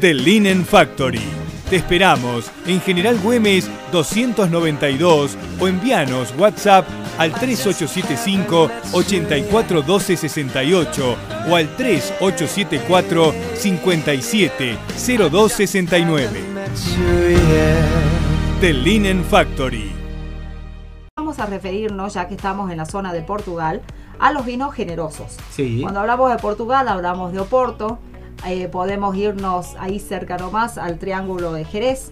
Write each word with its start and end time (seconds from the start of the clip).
The 0.00 0.14
Linen 0.14 0.64
Factory. 0.64 1.20
Te 1.68 1.76
esperamos 1.76 2.50
en 2.64 2.80
General 2.80 3.18
Güemes 3.18 3.70
292 3.92 5.36
o 5.60 5.68
envíanos 5.68 6.32
WhatsApp 6.38 6.88
al 7.18 7.34
3875 7.34 8.70
841268 8.92 11.16
o 11.50 11.56
al 11.56 11.68
3874 11.76 13.34
570269. 13.56 16.40
The 18.62 18.72
Linen 18.72 19.22
Factory. 19.22 19.92
Vamos 21.18 21.38
a 21.40 21.44
referirnos, 21.44 22.14
ya 22.14 22.26
que 22.26 22.36
estamos 22.36 22.70
en 22.70 22.78
la 22.78 22.86
zona 22.86 23.12
de 23.12 23.20
Portugal, 23.20 23.82
a 24.18 24.32
los 24.32 24.46
vinos 24.46 24.74
generosos. 24.74 25.36
Sí. 25.50 25.80
Cuando 25.82 26.00
hablamos 26.00 26.30
de 26.30 26.38
Portugal, 26.38 26.88
hablamos 26.88 27.32
de 27.32 27.40
Oporto. 27.40 27.98
Eh, 28.46 28.68
podemos 28.68 29.14
irnos 29.16 29.74
ahí 29.78 29.98
cerca 30.00 30.36
nomás 30.38 30.78
al 30.78 30.98
Triángulo 30.98 31.52
de 31.52 31.64
Jerez. 31.64 32.10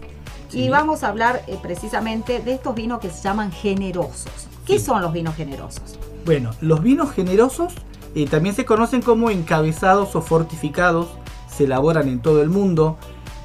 Sí. 0.49 0.65
Y 0.65 0.69
vamos 0.71 1.03
a 1.05 1.09
hablar 1.09 1.43
eh, 1.47 1.59
precisamente 1.61 2.41
de 2.41 2.55
estos 2.55 2.75
vinos 2.75 3.01
que 3.01 3.11
se 3.11 3.23
llaman 3.23 3.53
generosos. 3.53 4.49
¿Qué 4.67 4.79
Sí. 4.79 4.85
son 4.87 5.03
los 5.03 5.13
vinos 5.13 5.35
generosos? 5.35 5.99
Bueno, 6.25 6.51
los 6.61 6.83
vinos 6.83 7.13
generosos 7.13 7.73
eh, 8.15 8.27
también 8.27 8.55
se 8.55 8.65
conocen 8.65 9.03
como 9.03 9.31
encabezados 9.31 10.17
o 10.17 10.23
fortificados, 10.23 11.09
se 11.55 11.65
elaboran 11.65 12.09
en 12.09 12.21
todo 12.21 12.43
el 12.43 12.49
mundo. 12.51 12.97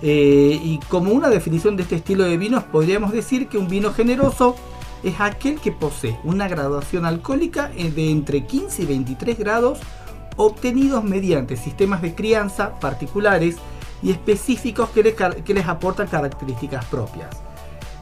eh, 0.06 0.60
y 0.62 0.80
como 0.90 1.14
una 1.14 1.30
definición 1.30 1.78
de 1.78 1.84
este 1.84 1.96
estilo 1.96 2.26
de 2.26 2.36
vinos, 2.36 2.64
podríamos 2.66 3.14
decir 3.14 3.48
que 3.48 3.58
un 3.58 3.70
vino 3.70 3.94
generoso 3.94 4.58
es 5.02 5.16
aquel 5.22 5.62
que 5.62 5.72
posee 5.72 6.18
una 6.26 6.50
graduación 6.50 7.06
alcohólica 7.06 7.70
de 7.70 8.10
entre 8.12 8.46
15 8.46 8.84
y 8.84 8.86
23 8.86 9.40
grados, 9.40 9.80
obtenidos 10.36 11.04
mediante 11.04 11.58
sistemas 11.58 12.02
de 12.02 12.16
crianza 12.16 12.80
particulares 12.80 13.58
y 14.02 14.12
específicos 14.12 14.90
que 14.90 15.04
les, 15.04 15.16
que 15.16 15.54
les 15.54 15.68
aportan 15.68 16.08
características 16.08 16.86
propias. 16.86 17.30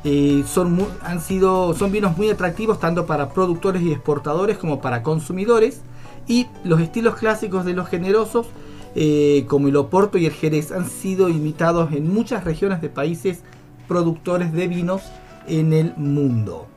Eh, 0.03 0.43
son, 0.47 0.87
han 1.03 1.21
sido, 1.21 1.75
son 1.75 1.91
vinos 1.91 2.17
muy 2.17 2.29
atractivos 2.29 2.79
tanto 2.79 3.05
para 3.05 3.29
productores 3.29 3.83
y 3.83 3.91
exportadores 3.91 4.57
como 4.57 4.81
para 4.81 5.03
consumidores. 5.03 5.81
Y 6.27 6.47
los 6.63 6.81
estilos 6.81 7.15
clásicos 7.15 7.65
de 7.65 7.73
los 7.73 7.87
generosos, 7.87 8.47
eh, 8.95 9.45
como 9.47 9.67
el 9.67 9.75
Oporto 9.75 10.17
y 10.17 10.25
el 10.25 10.33
Jerez, 10.33 10.71
han 10.71 10.89
sido 10.89 11.29
imitados 11.29 11.93
en 11.93 12.11
muchas 12.11 12.43
regiones 12.43 12.81
de 12.81 12.89
países 12.89 13.43
productores 13.87 14.53
de 14.53 14.67
vinos 14.67 15.03
en 15.47 15.73
el 15.73 15.93
mundo. 15.97 16.67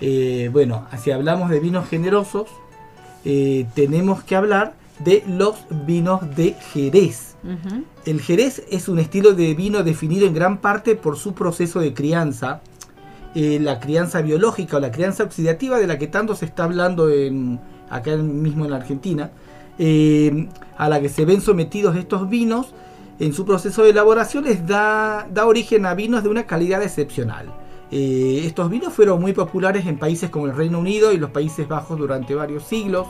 Eh, 0.00 0.50
bueno, 0.52 0.86
si 1.02 1.10
hablamos 1.10 1.50
de 1.50 1.60
vinos 1.60 1.88
generosos, 1.88 2.48
tenemos 3.74 4.22
que 4.22 4.36
hablar 4.36 4.72
de 5.04 5.22
los 5.28 5.56
vinos 5.86 6.20
de 6.36 6.54
Jerez. 6.72 7.36
El 8.04 8.20
Jerez 8.20 8.64
es 8.70 8.88
un 8.88 8.98
estilo 8.98 9.32
de 9.34 9.54
vino 9.54 9.82
definido 9.82 10.26
en 10.26 10.34
gran 10.34 10.58
parte 10.58 10.96
por 10.96 11.16
su 11.16 11.34
proceso 11.34 11.80
de 11.80 11.94
crianza, 11.94 12.60
eh, 13.34 13.58
la 13.60 13.78
crianza 13.78 14.20
biológica 14.22 14.76
o 14.78 14.80
la 14.80 14.90
crianza 14.90 15.22
oxidativa 15.24 15.78
de 15.78 15.86
la 15.86 15.98
que 15.98 16.06
tanto 16.08 16.34
se 16.34 16.46
está 16.46 16.64
hablando 16.64 17.10
en- 17.10 17.60
acá 17.90 18.16
mismo 18.16 18.64
en 18.64 18.70
la 18.72 18.78
Argentina, 18.78 19.30
eh, 19.78 20.48
a 20.76 20.88
la 20.88 21.00
que 21.00 21.08
se 21.08 21.24
ven 21.24 21.40
sometidos 21.40 21.94
estos 21.96 22.28
vinos 22.28 22.74
en 23.20 23.32
su 23.32 23.44
proceso 23.44 23.82
de 23.84 23.90
elaboración 23.90 24.44
les 24.44 24.66
da, 24.66 25.26
da 25.32 25.46
origen 25.46 25.86
a 25.86 25.94
vinos 25.94 26.22
de 26.22 26.28
una 26.28 26.44
calidad 26.46 26.82
excepcional. 26.82 27.52
Eh, 27.90 28.42
estos 28.44 28.68
vinos 28.68 28.92
fueron 28.92 29.20
muy 29.20 29.32
populares 29.32 29.86
en 29.86 29.98
países 29.98 30.28
como 30.30 30.46
el 30.46 30.54
Reino 30.54 30.78
Unido 30.78 31.12
y 31.12 31.16
los 31.16 31.30
Países 31.30 31.66
Bajos 31.66 31.98
durante 31.98 32.34
varios 32.34 32.64
siglos. 32.64 33.06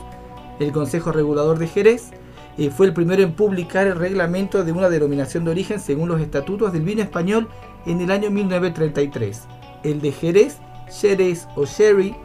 El 0.59 0.73
Consejo 0.73 1.13
Regulador 1.13 1.59
de 1.59 1.69
Jerez 1.69 2.11
eh, 2.57 2.71
fue 2.71 2.87
el 2.87 2.93
primero 2.93 3.23
en 3.23 3.33
publicar 3.33 3.87
el 3.87 3.97
reglamento 3.97 4.65
de 4.65 4.73
una 4.73 4.89
denominación 4.89 5.45
de 5.45 5.53
origen 5.53 5.79
según 5.79 6.09
los 6.09 6.21
estatutos 6.21 6.73
del 6.73 6.83
vino 6.83 7.03
español 7.03 7.49
en 7.87 8.01
el 8.01 8.11
año 8.11 8.31
1933. 8.31 9.43
El 9.85 10.01
de 10.01 10.11
Jerez, 10.11 10.59
Jerez 11.01 11.47
o 11.55 11.65
Sherry, 11.65 12.17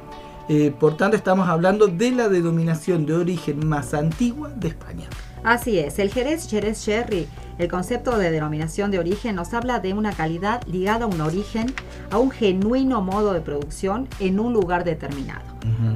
eh, 0.49 0.73
por 0.77 0.97
tanto 0.97 1.15
estamos 1.15 1.47
hablando 1.47 1.87
de 1.87 2.11
la 2.11 2.29
denominación 2.29 3.05
de 3.05 3.13
origen 3.13 3.67
más 3.67 3.93
antigua 3.93 4.49
de 4.49 4.69
España. 4.69 5.07
Así 5.43 5.77
es, 5.79 5.99
el 5.99 6.11
Jerez 6.11 6.47
Jerez 6.49 6.79
Sherry, 6.79 7.27
el 7.57 7.67
concepto 7.67 8.17
de 8.17 8.31
denominación 8.31 8.91
de 8.91 8.99
origen 8.99 9.35
nos 9.35 9.53
habla 9.53 9.79
de 9.79 9.93
una 9.93 10.11
calidad 10.13 10.63
ligada 10.67 11.05
a 11.05 11.07
un 11.07 11.19
origen, 11.21 11.73
a 12.11 12.17
un 12.17 12.31
genuino 12.31 13.01
modo 13.01 13.33
de 13.33 13.41
producción 13.41 14.07
en 14.19 14.39
un 14.39 14.53
lugar 14.53 14.83
determinado. 14.83 15.43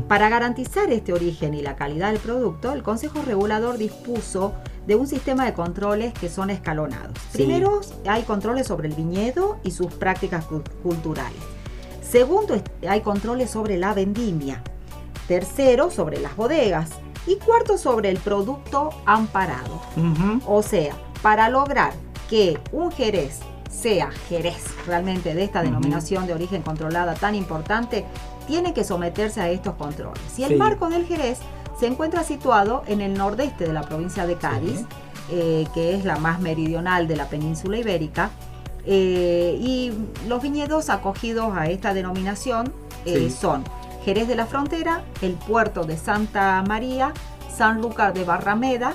Para 0.08 0.30
garantizar 0.30 0.92
este 0.92 1.14
origen 1.14 1.54
y 1.54 1.62
la 1.62 1.76
calidad 1.76 2.12
del 2.12 2.20
producto, 2.20 2.72
el 2.74 2.84
Consejo 2.84 3.22
Regulador 3.22 3.78
dispuso 3.78 4.54
de 4.86 4.96
un 4.96 5.08
sistema 5.08 5.46
de 5.46 5.54
controles 5.54 6.14
que 6.14 6.30
son 6.30 6.50
escalonados. 6.50 7.18
Sí. 7.32 7.40
Primero, 7.40 7.82
hay 8.08 8.24
controles 8.24 8.68
sobre 8.68 8.88
el 8.88 8.96
viñedo 8.96 9.58
y 9.64 9.72
sus 9.72 9.88
prácticas 9.94 10.46
cu- 10.46 10.64
culturales. 10.84 11.40
Segundo, 12.02 12.62
hay 12.88 13.02
controles 13.02 13.50
sobre 13.50 13.78
la 13.78 13.94
vendimia. 13.94 14.62
Tercero, 15.28 15.92
sobre 15.92 16.20
las 16.22 16.38
bodegas. 16.38 16.92
Y 17.28 17.36
cuarto, 17.36 17.78
sobre 17.78 18.10
el 18.10 18.18
producto 18.18 18.90
amparado. 19.06 19.82
O 20.46 20.62
sea, 20.64 20.96
para 21.22 21.50
lograr 21.50 21.94
que 22.30 22.58
un 22.72 22.92
Jerez 22.92 23.40
sea 23.70 24.10
Jerez 24.30 24.64
realmente 24.88 25.34
de 25.36 25.44
esta 25.44 25.62
denominación 25.62 26.26
de 26.26 26.34
origen 26.34 26.62
controlada 26.62 27.14
tan 27.16 27.36
importante, 27.36 28.06
tiene 28.48 28.74
que 28.74 28.84
someterse 28.84 29.42
a 29.42 29.50
estos 29.50 29.76
controles. 29.76 30.22
Y 30.38 30.44
el 30.44 30.50
Sí. 30.52 30.56
marco 30.56 30.90
del 30.90 31.06
Jerez 31.06 31.40
se 31.80 31.86
encuentra 31.88 32.24
situado 32.24 32.84
en 32.88 33.02
el 33.02 33.14
nordeste 33.14 33.66
de 33.68 33.74
la 33.74 33.82
provincia 33.82 34.26
de 34.26 34.36
Cádiz, 34.36 34.80
Sí. 34.80 34.86
eh, 35.32 35.68
que 35.74 35.96
es 35.96 36.06
la 36.06 36.16
más 36.18 36.40
meridional 36.40 37.08
de 37.08 37.16
la 37.18 37.28
península 37.28 37.78
ibérica. 37.78 38.32
eh, 38.90 39.58
y 39.60 39.92
los 40.30 40.42
viñedos 40.42 40.90
acogidos 40.90 41.52
a 41.58 41.68
esta 41.68 41.94
denominación 41.94 42.72
eh, 43.06 43.28
Sí. 43.30 43.32
son 43.32 43.66
Jerez 44.08 44.30
de 44.30 44.38
la 44.38 44.46
Frontera, 44.46 45.04
el 45.22 45.34
puerto 45.34 45.84
de 45.84 45.98
Santa 45.98 46.64
María, 46.66 47.12
Sanlúcar 47.54 48.14
de 48.14 48.24
Barrameda, 48.24 48.94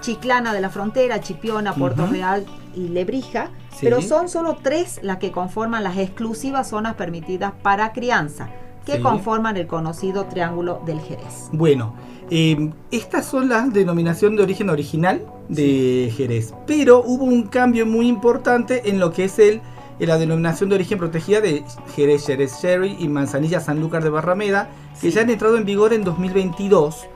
Chiclana 0.00 0.54
de 0.54 0.60
la 0.60 0.70
Frontera, 0.70 1.20
Chipiona, 1.20 1.74
Puerto. 1.74 2.06
Real 2.06 2.46
y 2.72 2.86
Lebrija, 2.86 3.50
Sí. 3.70 3.78
pero 3.80 4.00
son 4.00 4.28
solo 4.28 4.56
tres 4.62 5.00
las 5.02 5.16
que 5.16 5.32
conforman 5.32 5.82
las 5.82 5.98
exclusivas 5.98 6.68
zonas 6.68 6.94
permitidas 6.94 7.52
para 7.64 7.92
crianza, 7.92 8.48
que 8.86 8.98
Sí. 8.98 9.02
conforman 9.02 9.56
el 9.56 9.66
conocido 9.66 10.26
Triángulo 10.26 10.82
del 10.86 11.00
Jerez. 11.00 11.48
Bueno, 11.50 11.94
eh, 12.30 12.70
estas 12.92 13.26
son 13.26 13.48
las 13.48 13.72
denominación 13.72 14.36
de 14.36 14.44
origen 14.44 14.70
original 14.70 15.20
de 15.48 16.12
Jerez, 16.16 16.54
pero 16.64 17.02
hubo 17.04 17.24
un 17.24 17.48
cambio 17.48 17.86
muy 17.86 18.06
importante 18.06 18.88
en 18.88 19.00
lo 19.00 19.10
que 19.10 19.24
es 19.24 19.36
el, 19.40 19.60
en 20.00 20.08
la 20.08 20.18
denominación 20.18 20.68
de 20.68 20.76
origen 20.76 20.98
protegida 20.98 21.40
de 21.40 21.64
Jerez, 21.96 22.26
Jerez 22.26 22.60
Sherry 22.62 22.96
y 22.98 23.08
Manzanilla 23.08 23.60
Sanlúcar 23.60 24.02
de 24.04 24.10
Barrameda, 24.10 24.68
que 25.00 25.10
Sí. 25.10 25.14
ya 25.16 25.22
han 25.22 25.30
entrado 25.30 25.56
en 25.56 25.64
vigor 25.64 25.92
en 25.92 26.04
2022, 26.04 27.06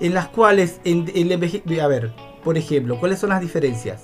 en 0.00 0.14
las 0.14 0.28
cuales, 0.28 0.80
en, 0.84 1.10
el 1.14 1.30
enveje- 1.32 1.80
a 1.80 1.86
ver, 1.88 2.12
por 2.44 2.56
ejemplo, 2.56 2.98
¿cuáles 3.00 3.18
son 3.18 3.30
las 3.30 3.40
diferencias? 3.40 4.02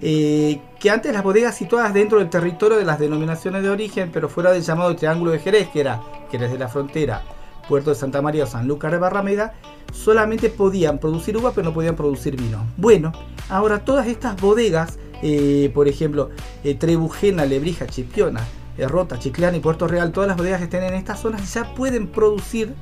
Eh, 0.00 0.60
que 0.80 0.90
antes 0.90 1.12
las 1.12 1.22
bodegas 1.22 1.54
situadas 1.56 1.94
dentro 1.94 2.18
del 2.18 2.28
territorio 2.28 2.76
de 2.78 2.84
las 2.84 2.98
denominaciones 2.98 3.62
de 3.62 3.70
origen, 3.70 4.10
pero 4.12 4.28
fuera 4.28 4.50
del 4.52 4.62
llamado 4.62 4.94
Triángulo 4.96 5.30
de 5.30 5.38
Jerez, 5.38 5.68
que 5.68 5.80
era 5.80 6.02
Jerez 6.30 6.50
de 6.52 6.58
la 6.58 6.68
Frontera, 6.68 7.22
Puerto 7.68 7.90
de 7.90 7.96
Santa 7.96 8.20
María 8.20 8.44
o 8.44 8.46
Sanlúcar 8.46 8.90
de 8.92 8.98
Barrameda, 8.98 9.54
solamente 9.92 10.50
podían 10.50 10.98
producir 10.98 11.36
uva, 11.36 11.52
pero 11.54 11.66
no 11.68 11.72
podían 11.74 11.96
producir 11.96 12.36
vino. 12.36 12.64
Bueno, 12.76 13.12
ahora 13.48 13.84
todas 13.84 14.06
estas 14.06 14.38
bodegas, 14.40 14.98
eh, 15.26 15.70
por 15.72 15.88
ejemplo, 15.88 16.28
eh, 16.64 16.74
Trebujena, 16.74 17.46
Lebrija, 17.46 17.86
Chipiona, 17.86 18.46
eh, 18.76 18.86
Rota, 18.86 19.18
Chiclana 19.18 19.56
y 19.56 19.60
Puerto 19.60 19.88
Real, 19.88 20.12
todas 20.12 20.28
las 20.28 20.36
bodegas 20.36 20.58
que 20.58 20.64
estén 20.64 20.82
en 20.82 20.92
estas 20.92 21.18
zonas 21.20 21.54
ya 21.54 21.74
pueden 21.74 22.08
producir 22.08 22.74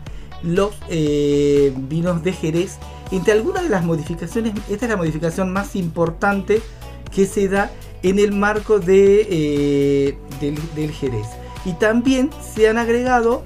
los 0.42 0.74
vinos 0.88 2.24
de 2.24 2.32
Jerez. 2.32 2.78
Entre 3.12 3.32
algunas 3.32 3.62
de 3.62 3.68
las 3.68 3.84
modificaciones, 3.84 4.54
esta 4.68 4.86
es 4.86 4.90
la 4.90 4.96
modificación 4.96 5.52
más 5.52 5.76
importante 5.76 6.60
que 7.14 7.26
se 7.26 7.46
da 7.46 7.70
en 8.02 8.18
el 8.18 8.32
marco 8.32 8.80
de, 8.80 10.16
del, 10.40 10.90
Jerez. 10.90 11.28
Y 11.64 11.74
también 11.74 12.30
se 12.40 12.68
han 12.68 12.76
agregado 12.76 13.44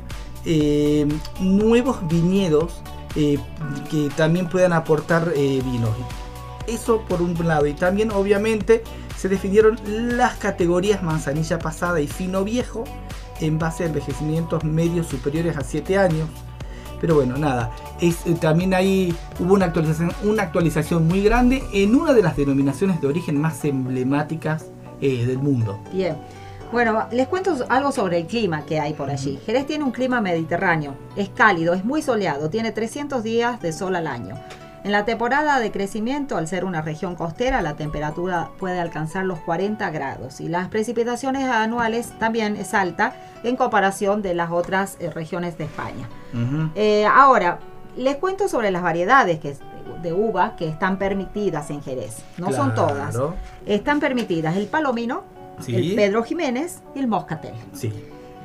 nuevos 1.38 1.98
viñedos 2.08 2.80
que 3.14 4.08
también 4.16 4.48
puedan 4.48 4.72
aportar 4.72 5.34
vinos. 5.34 5.90
Eso 6.66 7.02
por 7.08 7.22
un 7.22 7.34
lado. 7.46 7.66
Y 7.66 7.74
también 7.74 8.10
obviamente 8.10 8.82
se 9.16 9.28
definieron 9.28 9.78
las 9.86 10.36
categorías 10.36 11.02
manzanilla 11.02 11.58
pasada 11.58 12.00
y 12.00 12.06
fino 12.06 12.44
viejo 12.44 12.84
en 13.40 13.58
base 13.58 13.84
a 13.84 13.86
envejecimientos 13.86 14.64
medios 14.64 15.06
superiores 15.06 15.56
a 15.56 15.62
7 15.62 15.98
años. 15.98 16.28
Pero 17.00 17.14
bueno, 17.14 17.36
nada, 17.36 17.70
es, 18.00 18.26
eh, 18.26 18.34
también 18.40 18.72
ahí 18.72 19.14
hubo 19.38 19.54
una 19.54 19.66
actualización, 19.66 20.12
una 20.24 20.44
actualización 20.44 21.06
muy 21.06 21.22
grande 21.22 21.62
en 21.72 21.94
una 21.94 22.14
de 22.14 22.22
las 22.22 22.36
denominaciones 22.36 23.00
de 23.00 23.06
origen 23.06 23.38
más 23.38 23.64
emblemáticas 23.64 24.66
eh, 25.00 25.26
del 25.26 25.38
mundo. 25.38 25.78
Bien. 25.92 26.16
Bueno, 26.72 27.06
les 27.12 27.28
cuento 27.28 27.54
algo 27.68 27.92
sobre 27.92 28.18
el 28.18 28.26
clima 28.26 28.64
que 28.64 28.80
hay 28.80 28.92
por 28.92 29.08
allí. 29.08 29.38
Jerez 29.46 29.66
tiene 29.66 29.84
un 29.84 29.92
clima 29.92 30.20
mediterráneo, 30.20 30.94
es 31.14 31.28
cálido, 31.28 31.74
es 31.74 31.84
muy 31.84 32.02
soleado, 32.02 32.50
tiene 32.50 32.72
300 32.72 33.22
días 33.22 33.60
de 33.60 33.72
sol 33.72 33.94
al 33.94 34.06
año. 34.06 34.34
En 34.86 34.92
la 34.92 35.04
temporada 35.04 35.58
de 35.58 35.72
crecimiento, 35.72 36.36
al 36.36 36.46
ser 36.46 36.64
una 36.64 36.80
región 36.80 37.16
costera, 37.16 37.60
la 37.60 37.74
temperatura 37.74 38.50
puede 38.56 38.78
alcanzar 38.78 39.24
los 39.24 39.40
40 39.40 39.90
grados 39.90 40.40
y 40.40 40.48
las 40.48 40.68
precipitaciones 40.68 41.42
anuales 41.48 42.12
también 42.20 42.54
es 42.54 42.72
alta 42.72 43.12
en 43.42 43.56
comparación 43.56 44.22
de 44.22 44.34
las 44.34 44.52
otras 44.52 44.96
eh, 45.00 45.10
regiones 45.10 45.58
de 45.58 45.64
España. 45.64 46.08
Eh, 46.76 47.04
ahora, 47.04 47.58
les 47.96 48.14
cuento 48.18 48.46
sobre 48.46 48.70
las 48.70 48.80
variedades 48.80 49.40
que, 49.40 49.56
de 50.04 50.12
uva 50.12 50.54
que 50.54 50.68
están 50.68 50.98
permitidas 50.98 51.68
en 51.70 51.82
Jerez. 51.82 52.18
No 52.38 52.52
son 52.52 52.72
todas. 52.76 53.18
Están 53.66 53.98
permitidas 53.98 54.56
el 54.56 54.68
palomino, 54.68 55.24
Sí. 55.58 55.74
el 55.74 55.96
Pedro 55.96 56.22
Jiménez 56.22 56.80
y 56.94 57.00
el 57.00 57.08
moscatel. 57.08 57.54
Sí. 57.72 57.92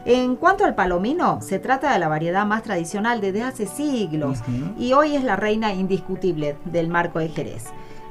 En 0.05 0.35
cuanto 0.35 0.65
al 0.65 0.73
palomino, 0.73 1.39
se 1.41 1.59
trata 1.59 1.93
de 1.93 1.99
la 1.99 2.07
variedad 2.07 2.45
más 2.45 2.63
tradicional 2.63 3.21
desde 3.21 3.43
hace 3.43 3.67
siglos 3.67 4.39
y 4.77 4.93
hoy 4.93 5.15
es 5.15 5.23
la 5.23 5.35
reina 5.35 5.73
indiscutible 5.73 6.57
del 6.65 6.87
marco 6.87 7.19
de 7.19 7.29
Jerez. 7.29 7.65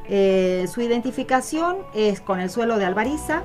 Eh, 0.08 0.66
su 0.72 0.80
identificación 0.82 1.78
es 1.94 2.20
con 2.20 2.40
el 2.40 2.48
suelo 2.50 2.78
de 2.78 2.84
Albariza, 2.84 3.42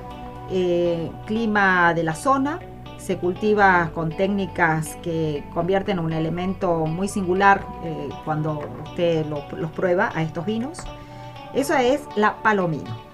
eh, 0.50 1.10
clima 1.26 1.92
de 1.94 2.04
la 2.04 2.14
zona, 2.14 2.60
se 2.98 3.18
cultiva 3.18 3.90
con 3.94 4.10
técnicas 4.16 4.96
que 5.02 5.44
convierten 5.52 5.98
un 5.98 6.12
elemento 6.12 6.86
muy 6.86 7.08
singular 7.08 7.64
eh, 7.84 8.08
cuando 8.24 8.62
usted 8.84 9.26
lo- 9.26 9.44
los 9.56 9.70
prueba 9.72 10.10
a 10.14 10.22
estos 10.22 10.46
vinos. 10.46 10.78
Eso 11.54 11.74
es 11.76 12.00
la 12.16 12.36
palomino. 12.42 13.05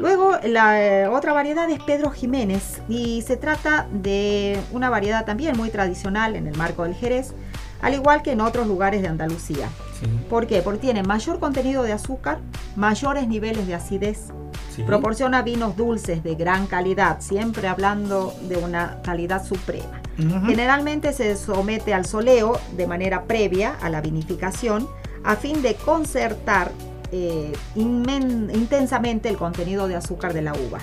Luego 0.00 0.32
la 0.44 0.82
eh, 0.82 1.06
otra 1.08 1.34
variedad 1.34 1.68
es 1.68 1.78
Pedro 1.82 2.10
Jiménez 2.10 2.80
y 2.88 3.20
se 3.20 3.36
trata 3.36 3.86
de 3.92 4.58
una 4.72 4.88
variedad 4.88 5.26
también 5.26 5.58
muy 5.58 5.68
tradicional 5.68 6.36
en 6.36 6.46
el 6.46 6.56
marco 6.56 6.84
del 6.84 6.94
Jerez, 6.94 7.34
al 7.82 7.92
igual 7.92 8.22
que 8.22 8.32
en 8.32 8.40
otros 8.40 8.66
lugares 8.66 9.02
de 9.02 9.08
Andalucía. 9.08 9.68
Sí. 10.00 10.06
¿Por 10.30 10.46
qué? 10.46 10.62
Porque 10.62 10.80
tiene 10.80 11.02
mayor 11.02 11.38
contenido 11.38 11.82
de 11.82 11.92
azúcar, 11.92 12.38
mayores 12.76 13.28
niveles 13.28 13.66
de 13.66 13.74
acidez, 13.74 14.28
sí. 14.74 14.84
proporciona 14.84 15.42
vinos 15.42 15.76
dulces 15.76 16.22
de 16.24 16.34
gran 16.34 16.66
calidad, 16.66 17.20
siempre 17.20 17.68
hablando 17.68 18.34
de 18.48 18.56
una 18.56 19.02
calidad 19.02 19.44
suprema. 19.44 20.00
Generalmente 20.46 21.14
se 21.14 21.34
somete 21.36 21.94
al 21.94 22.04
soleo 22.04 22.58
de 22.76 22.86
manera 22.86 23.24
previa 23.24 23.76
a 23.80 23.88
la 23.88 24.02
vinificación 24.02 24.86
a 25.24 25.36
fin 25.36 25.62
de 25.62 25.74
concertar 25.74 26.72
eh, 27.12 27.52
inmen- 27.76 28.54
intensamente 28.54 29.28
el 29.28 29.36
contenido 29.36 29.88
de 29.88 29.96
azúcar 29.96 30.32
de 30.32 30.42
la 30.42 30.52
uva. 30.52 30.78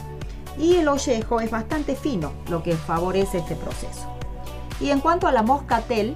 Y 0.57 0.75
el 0.75 0.87
ollejo 0.87 1.39
es 1.39 1.51
bastante 1.51 1.95
fino, 1.95 2.31
lo 2.49 2.63
que 2.63 2.75
favorece 2.75 3.37
este 3.39 3.55
proceso. 3.55 4.07
Y 4.79 4.89
en 4.89 4.99
cuanto 4.99 5.27
a 5.27 5.31
la 5.31 5.43
moscatel, 5.43 6.15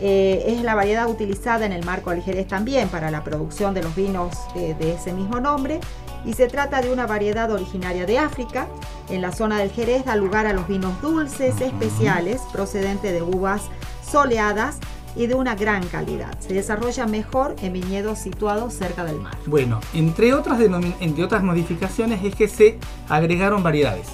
eh, 0.00 0.44
es 0.46 0.62
la 0.62 0.74
variedad 0.74 1.08
utilizada 1.08 1.66
en 1.66 1.72
el 1.72 1.84
marco 1.84 2.10
del 2.10 2.22
Jerez 2.22 2.46
también 2.46 2.88
para 2.88 3.10
la 3.10 3.24
producción 3.24 3.74
de 3.74 3.82
los 3.82 3.94
vinos 3.94 4.36
eh, 4.54 4.74
de 4.78 4.94
ese 4.94 5.12
mismo 5.12 5.40
nombre. 5.40 5.80
Y 6.24 6.32
se 6.32 6.48
trata 6.48 6.80
de 6.80 6.92
una 6.92 7.06
variedad 7.06 7.50
originaria 7.50 8.04
de 8.04 8.18
África. 8.18 8.66
En 9.08 9.22
la 9.22 9.32
zona 9.32 9.58
del 9.58 9.70
Jerez 9.70 10.04
da 10.04 10.16
lugar 10.16 10.46
a 10.46 10.52
los 10.52 10.66
vinos 10.66 11.00
dulces 11.00 11.60
especiales 11.60 12.40
procedentes 12.52 13.12
de 13.12 13.22
uvas 13.22 13.62
soleadas 14.04 14.78
y 15.18 15.26
de 15.26 15.34
una 15.34 15.54
gran 15.56 15.84
calidad. 15.88 16.38
Se 16.40 16.54
desarrolla 16.54 17.06
mejor 17.06 17.56
en 17.60 17.74
viñedos 17.74 18.18
situados 18.18 18.72
cerca 18.72 19.04
del 19.04 19.16
mar. 19.20 19.36
Bueno, 19.46 19.80
entre 19.92 20.32
otras, 20.32 20.58
entre 21.00 21.24
otras 21.24 21.42
modificaciones 21.42 22.24
es 22.24 22.34
que 22.34 22.48
se 22.48 22.78
agregaron 23.08 23.62
variedades 23.62 24.06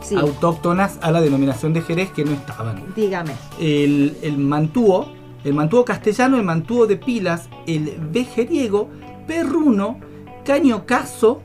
Sí, 0.00 0.16
autóctonas 0.16 0.98
a 1.02 1.10
la 1.12 1.20
denominación 1.20 1.72
de 1.72 1.82
Jerez 1.82 2.10
que 2.10 2.24
no 2.24 2.32
estaban. 2.32 2.92
dígame. 2.96 3.32
El, 3.60 4.16
el 4.22 4.38
mantúo, 4.38 5.12
el 5.44 5.54
mantúo 5.54 5.84
castellano, 5.84 6.36
el 6.38 6.42
mantúo 6.44 6.86
de 6.86 6.96
pilas, 6.96 7.48
el 7.66 7.96
vejeriego, 8.10 8.88
perruno, 9.26 9.98
caño 10.44 10.86
caso 10.86 11.40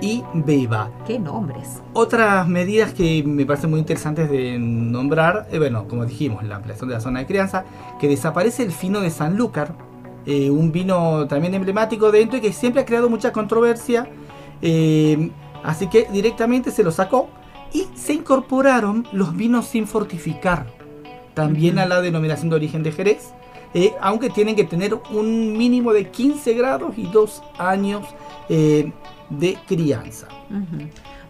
y 0.00 0.22
beba. 0.32 0.90
¿Qué 1.06 1.18
nombres? 1.18 1.82
Otras 1.92 2.48
medidas 2.48 2.94
que 2.94 3.22
me 3.24 3.44
parecen 3.44 3.70
muy 3.70 3.80
interesantes 3.80 4.30
de 4.30 4.58
nombrar, 4.58 5.48
eh, 5.50 5.58
bueno, 5.58 5.86
como 5.88 6.06
dijimos, 6.06 6.42
la 6.44 6.56
ampliación 6.56 6.88
de 6.88 6.94
la 6.94 7.00
zona 7.00 7.20
de 7.20 7.26
crianza, 7.26 7.64
que 8.00 8.08
desaparece 8.08 8.62
el 8.62 8.72
fino 8.72 9.00
de 9.00 9.10
Sanlúcar, 9.10 9.74
eh, 10.26 10.50
un 10.50 10.72
vino 10.72 11.26
también 11.26 11.54
emblemático 11.54 12.10
dentro 12.10 12.38
y 12.38 12.40
que 12.40 12.52
siempre 12.52 12.82
ha 12.82 12.84
creado 12.84 13.08
mucha 13.08 13.32
controversia, 13.32 14.08
eh, 14.62 15.30
así 15.62 15.88
que 15.88 16.06
directamente 16.12 16.70
se 16.70 16.82
lo 16.82 16.90
sacó 16.90 17.28
y 17.72 17.86
se 17.94 18.14
incorporaron 18.14 19.06
los 19.12 19.36
vinos 19.36 19.66
sin 19.66 19.86
fortificar, 19.86 20.66
también 21.34 21.78
a 21.78 21.86
la 21.86 22.00
denominación 22.00 22.50
de 22.50 22.56
origen 22.56 22.82
de 22.82 22.92
Jerez, 22.92 23.32
eh, 23.72 23.94
aunque 24.00 24.30
tienen 24.30 24.56
que 24.56 24.64
tener 24.64 24.94
un 25.12 25.56
mínimo 25.56 25.92
de 25.92 26.10
15 26.10 26.54
grados 26.54 26.98
y 26.98 27.06
2 27.06 27.42
años 27.56 28.04
eh, 28.48 28.92
de 29.30 29.58
crianza. 29.66 30.28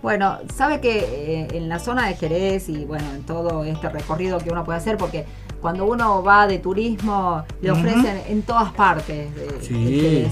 Bueno, 0.03 0.39
sabe 0.55 0.81
que 0.81 0.99
eh, 0.99 1.49
en 1.53 1.69
la 1.69 1.79
zona 1.79 2.07
de 2.07 2.15
Jerez 2.15 2.69
y 2.69 2.85
bueno, 2.87 3.05
en 3.15 3.23
todo 3.25 3.65
este 3.65 3.91
recorrido 3.91 4.39
que 4.39 4.51
uno 4.51 4.65
puede 4.65 4.79
hacer, 4.79 4.97
porque 4.97 5.27
cuando 5.61 5.85
uno 5.85 6.23
va 6.23 6.47
de 6.47 6.59
turismo 6.59 7.45
le 7.61 7.71
ofrecen 7.71 8.23
en 8.27 8.43
todas 8.43 8.73
partes 8.73 9.35
de, 9.35 9.47
de 9.47 9.61
Sí. 9.63 10.27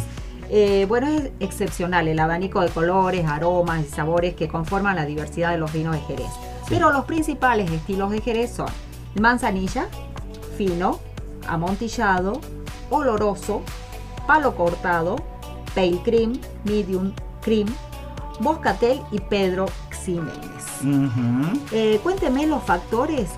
Eh, 0.50 0.86
bueno, 0.88 1.08
es 1.08 1.30
excepcional 1.40 2.08
el 2.08 2.18
abanico 2.18 2.62
de 2.62 2.70
colores, 2.70 3.26
aromas 3.26 3.84
y 3.84 3.88
sabores 3.88 4.34
que 4.34 4.48
conforman 4.48 4.96
la 4.96 5.04
diversidad 5.04 5.50
de 5.50 5.58
los 5.58 5.70
vinos 5.72 5.94
de 5.94 6.00
Jerez. 6.02 6.30
Pero 6.70 6.90
los 6.90 7.04
principales 7.04 7.70
estilos 7.70 8.10
de 8.10 8.22
Jerez 8.22 8.52
son 8.54 8.68
manzanilla, 9.20 9.88
fino, 10.56 11.00
amontillado, 11.46 12.40
oloroso, 12.88 13.60
palo 14.26 14.54
cortado, 14.56 15.16
pale 15.74 16.00
cream, 16.02 16.40
medium 16.64 17.12
cream, 17.40 17.68
Boscatel 18.40 19.00
y 19.10 19.18
Pedro 19.20 19.66
Ximénez. 19.90 20.32
Eh, 21.72 22.00
cuénteme 22.02 22.46
los 22.46 22.62
factores 22.62 23.28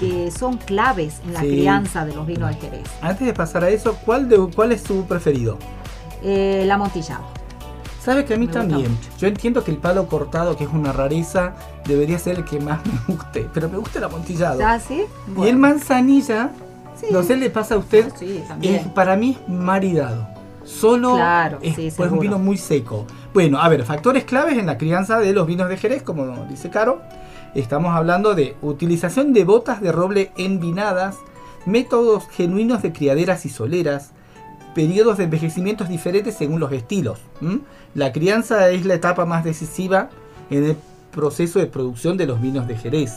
que 0.00 0.30
son 0.30 0.56
claves 0.58 1.20
en 1.24 1.32
la 1.34 1.40
Sí. 1.40 1.46
crianza 1.48 2.04
de 2.04 2.14
los 2.14 2.26
vinos 2.26 2.50
de 2.50 2.56
Jerez. 2.60 2.88
Antes 3.00 3.26
de 3.26 3.32
pasar 3.32 3.64
a 3.64 3.70
eso, 3.70 3.96
¿cuál, 4.04 4.28
de, 4.28 4.38
cuál 4.54 4.72
es 4.72 4.82
su 4.82 5.04
preferido? 5.04 5.58
Eh, 6.22 6.60
el 6.62 6.70
amontillado. 6.70 7.24
Sabes 8.02 8.24
que 8.24 8.34
a 8.34 8.36
mí 8.36 8.46
Me 8.46 8.52
también. 8.52 8.96
Yo 9.18 9.26
entiendo 9.26 9.64
que 9.64 9.70
el 9.72 9.78
palo 9.78 10.06
cortado, 10.06 10.56
que 10.56 10.64
es 10.64 10.70
una 10.72 10.92
rareza, 10.92 11.54
debería 11.86 12.18
ser 12.18 12.36
el 12.36 12.44
que 12.44 12.60
más 12.60 12.78
me 12.86 13.14
guste. 13.14 13.48
Pero 13.52 13.68
me 13.68 13.78
gusta 13.78 13.98
el 13.98 14.04
amontillado. 14.04 14.58
¿Ya 14.60 14.78
sí? 14.78 15.04
Y 15.36 15.46
el 15.48 15.56
manzanilla, 15.56 16.50
Sí. 17.00 17.06
no 17.10 17.22
sé, 17.22 17.36
le 17.36 17.50
pasa 17.50 17.74
a 17.74 17.78
usted, 17.78 18.10
Sí, 18.18 18.42
es, 18.62 18.86
para 18.88 19.16
mí 19.16 19.36
es 19.42 19.48
maridado. 19.52 20.28
Solo 20.64 21.14
Claro, 21.14 21.58
es 21.62 21.94
pues, 21.94 22.10
un 22.12 22.18
vino 22.20 22.38
muy 22.38 22.56
seco. 22.58 23.06
Bueno, 23.36 23.60
a 23.60 23.68
ver, 23.68 23.84
factores 23.84 24.24
claves 24.24 24.56
en 24.56 24.64
la 24.64 24.78
crianza 24.78 25.18
de 25.18 25.34
los 25.34 25.46
vinos 25.46 25.68
de 25.68 25.76
Jerez, 25.76 26.02
como 26.02 26.46
dice 26.46 26.70
Caro. 26.70 27.02
Estamos 27.54 27.94
hablando 27.94 28.34
de 28.34 28.56
utilización 28.62 29.34
de 29.34 29.44
botas 29.44 29.82
de 29.82 29.92
roble 29.92 30.32
envinadas, 30.38 31.18
métodos 31.66 32.26
genuinos 32.30 32.80
de 32.80 32.94
criaderas 32.94 33.44
y 33.44 33.50
soleras, 33.50 34.12
periodos 34.74 35.18
de 35.18 35.24
envejecimientos 35.24 35.90
diferentes 35.90 36.34
según 36.34 36.60
los 36.60 36.72
estilos. 36.72 37.18
¿m? 37.42 37.58
La 37.94 38.10
crianza 38.10 38.70
es 38.70 38.86
la 38.86 38.94
etapa 38.94 39.26
más 39.26 39.44
decisiva 39.44 40.08
en 40.48 40.64
el 40.64 40.76
proceso 41.10 41.58
de 41.58 41.66
producción 41.66 42.16
de 42.16 42.24
los 42.24 42.40
vinos 42.40 42.66
de 42.66 42.78
Jerez. 42.78 43.12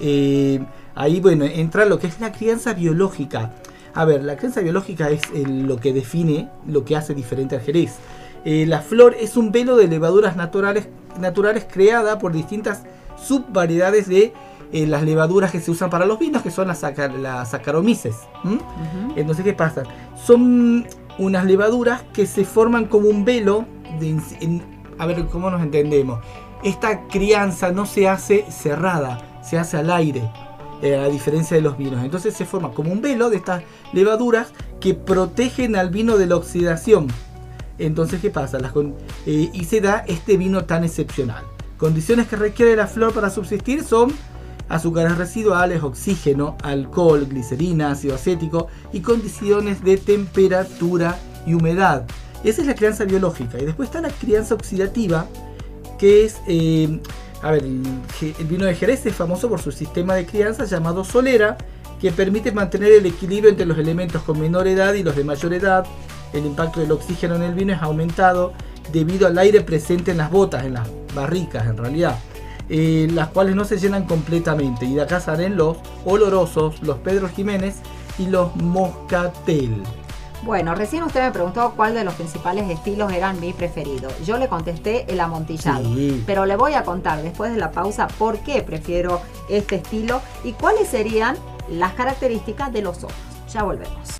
Eh, 0.00 0.64
ahí, 0.94 1.20
bueno, 1.20 1.44
entra 1.44 1.84
lo 1.84 1.98
que 1.98 2.06
es 2.06 2.18
la 2.18 2.32
crianza 2.32 2.72
biológica. 2.72 3.50
A 3.92 4.06
ver, 4.06 4.24
la 4.24 4.38
crianza 4.38 4.62
biológica 4.62 5.10
es 5.10 5.20
eh, 5.34 5.44
lo 5.46 5.76
que 5.76 5.92
define 5.92 6.48
lo 6.66 6.86
que 6.86 6.96
hace 6.96 7.12
diferente 7.12 7.56
al 7.56 7.60
Jerez. 7.60 7.98
Eh, 8.44 8.64
la 8.66 8.80
flor 8.80 9.14
es 9.18 9.36
un 9.36 9.52
velo 9.52 9.76
de 9.76 9.86
levaduras 9.88 10.36
naturales, 10.36 10.88
naturales 11.18 11.66
creada 11.70 12.18
por 12.18 12.32
distintas 12.32 12.82
subvariedades 13.22 14.08
de 14.08 14.32
eh, 14.72 14.86
las 14.86 15.02
levaduras 15.02 15.50
que 15.50 15.60
se 15.60 15.70
usan 15.70 15.90
para 15.90 16.06
los 16.06 16.18
vinos, 16.18 16.42
que 16.42 16.50
son 16.50 16.68
las, 16.68 16.82
las. 16.82 17.54
Ujú. 18.44 18.58
Entonces, 19.16 19.44
¿qué 19.44 19.52
pasa? 19.52 19.82
Son 20.24 20.86
unas 21.18 21.44
levaduras 21.44 22.02
que 22.12 22.26
se 22.26 22.44
forman 22.44 22.86
como 22.86 23.08
un 23.08 23.24
velo. 23.24 23.64
de- 23.98 24.20
en- 24.40 24.62
a 24.98 25.06
ver, 25.06 25.26
¿cómo 25.26 25.50
nos 25.50 25.60
entendemos? 25.62 26.20
Esta 26.62 27.08
crianza 27.08 27.72
no 27.72 27.84
se 27.86 28.06
hace 28.08 28.44
cerrada, 28.50 29.40
se 29.42 29.58
hace 29.58 29.76
al 29.78 29.90
aire, 29.90 30.22
eh, 30.82 30.96
a 30.96 31.06
diferencia 31.08 31.56
de 31.56 31.62
los 31.62 31.76
vinos. 31.76 32.04
Entonces 32.04 32.34
se 32.34 32.44
forma 32.44 32.70
como 32.70 32.92
un 32.92 33.00
velo 33.02 33.28
de 33.30 33.36
estas 33.36 33.62
levaduras 33.92 34.52
que 34.78 34.94
protegen 34.94 35.74
al 35.74 35.90
vino 35.90 36.16
de 36.18 36.26
la 36.26 36.36
oxidación. 36.36 37.08
Entonces, 37.80 38.20
¿qué 38.20 38.30
pasa? 38.30 38.58
Eh, 39.26 39.50
y 39.52 39.64
se 39.64 39.80
da 39.80 40.04
este 40.06 40.36
vino 40.36 40.64
tan 40.64 40.84
excepcional. 40.84 41.44
Condiciones 41.78 42.28
que 42.28 42.36
requiere 42.36 42.76
la 42.76 42.86
flor 42.86 43.12
para 43.14 43.30
subsistir 43.30 43.82
son 43.82 44.12
azúcares 44.68 45.16
residuales, 45.16 45.82
oxígeno, 45.82 46.56
alcohol, 46.62 47.26
glicerina, 47.26 47.90
ácido 47.90 48.14
acético 48.14 48.68
y 48.92 49.00
condiciones 49.00 49.82
de 49.82 49.96
temperatura 49.96 51.18
y 51.46 51.54
humedad. 51.54 52.04
Esa 52.44 52.60
es 52.60 52.66
la 52.66 52.74
crianza 52.74 53.04
biológica. 53.04 53.58
Y 53.58 53.64
después 53.64 53.88
está 53.88 54.00
la 54.00 54.10
crianza 54.10 54.54
oxidativa, 54.54 55.26
que 55.98 56.24
es, 56.24 56.36
eh, 56.46 57.00
a 57.42 57.50
ver, 57.50 57.64
el 57.64 58.46
vino 58.46 58.66
de 58.66 58.74
Jerez 58.74 59.04
es 59.06 59.14
famoso 59.14 59.48
por 59.48 59.60
su 59.60 59.72
sistema 59.72 60.14
de 60.14 60.26
crianza 60.26 60.64
llamado 60.64 61.02
solera, 61.02 61.56
que 62.00 62.12
permite 62.12 62.52
mantener 62.52 62.92
el 62.92 63.06
equilibrio 63.06 63.50
entre 63.50 63.66
los 63.66 63.78
elementos 63.78 64.22
con 64.22 64.40
menor 64.40 64.66
edad 64.66 64.94
y 64.94 65.02
los 65.02 65.16
de 65.16 65.24
mayor 65.24 65.52
edad. 65.52 65.86
El 66.32 66.46
impacto 66.46 66.80
del 66.80 66.92
oxígeno 66.92 67.34
en 67.36 67.42
el 67.42 67.54
vino 67.54 67.72
es 67.72 67.82
aumentado 67.82 68.52
debido 68.92 69.26
al 69.26 69.38
aire 69.38 69.60
presente 69.60 70.10
en 70.10 70.18
las 70.18 70.30
botas, 70.30 70.64
en 70.64 70.74
las 70.74 70.88
barricas 71.14 71.66
en 71.66 71.76
realidad, 71.76 72.18
eh, 72.68 73.08
las 73.12 73.28
cuales 73.28 73.54
no 73.56 73.64
se 73.64 73.78
llenan 73.78 74.04
completamente. 74.04 74.86
Y 74.86 74.94
de 74.94 75.02
acá 75.02 75.20
salen 75.20 75.56
los 75.56 75.78
olorosos, 76.04 76.82
los 76.82 76.98
Pedro 76.98 77.28
Jiménez 77.28 77.76
y 78.18 78.26
los 78.26 78.54
Moscatel. 78.56 79.82
Bueno, 80.42 80.74
recién 80.74 81.02
usted 81.02 81.22
me 81.22 81.32
preguntó 81.32 81.74
cuál 81.76 81.94
de 81.94 82.02
los 82.02 82.14
principales 82.14 82.70
estilos 82.70 83.12
eran 83.12 83.38
mi 83.40 83.52
preferido. 83.52 84.08
Yo 84.24 84.38
le 84.38 84.48
contesté 84.48 85.04
el 85.12 85.20
amontillado. 85.20 85.84
Sí. 85.84 86.22
Pero 86.26 86.46
le 86.46 86.56
voy 86.56 86.72
a 86.74 86.82
contar 86.82 87.22
después 87.22 87.52
de 87.52 87.58
la 87.58 87.72
pausa 87.72 88.08
por 88.08 88.38
qué 88.38 88.62
prefiero 88.62 89.20
este 89.50 89.76
estilo 89.76 90.22
y 90.42 90.52
cuáles 90.52 90.88
serían 90.88 91.36
las 91.68 91.92
características 91.92 92.72
de 92.72 92.82
los 92.82 92.98
otros. 92.98 93.12
Ya 93.52 93.64
volvemos. 93.64 94.19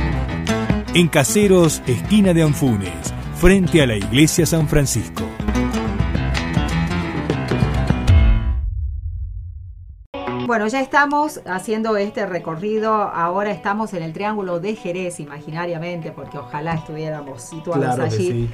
En 0.93 1.07
Caseros, 1.07 1.81
esquina 1.87 2.33
de 2.33 2.43
Anfunes, 2.43 3.13
frente 3.35 3.81
a 3.81 3.87
la 3.87 3.95
iglesia 3.95 4.45
San 4.45 4.67
Francisco. 4.67 5.23
Bueno, 10.45 10.67
ya 10.67 10.81
estamos 10.81 11.39
haciendo 11.45 11.95
este 11.95 12.25
recorrido. 12.25 12.91
Ahora 12.91 13.51
estamos 13.51 13.93
en 13.93 14.03
el 14.03 14.11
Triángulo 14.11 14.59
de 14.59 14.75
Jerez, 14.75 15.21
imaginariamente, 15.21 16.11
porque 16.11 16.37
ojalá 16.37 16.73
estuviéramos 16.73 17.41
situados 17.41 17.95
Claro 17.95 18.09
que 18.09 18.15
allí. 18.15 18.31
sí. 18.31 18.49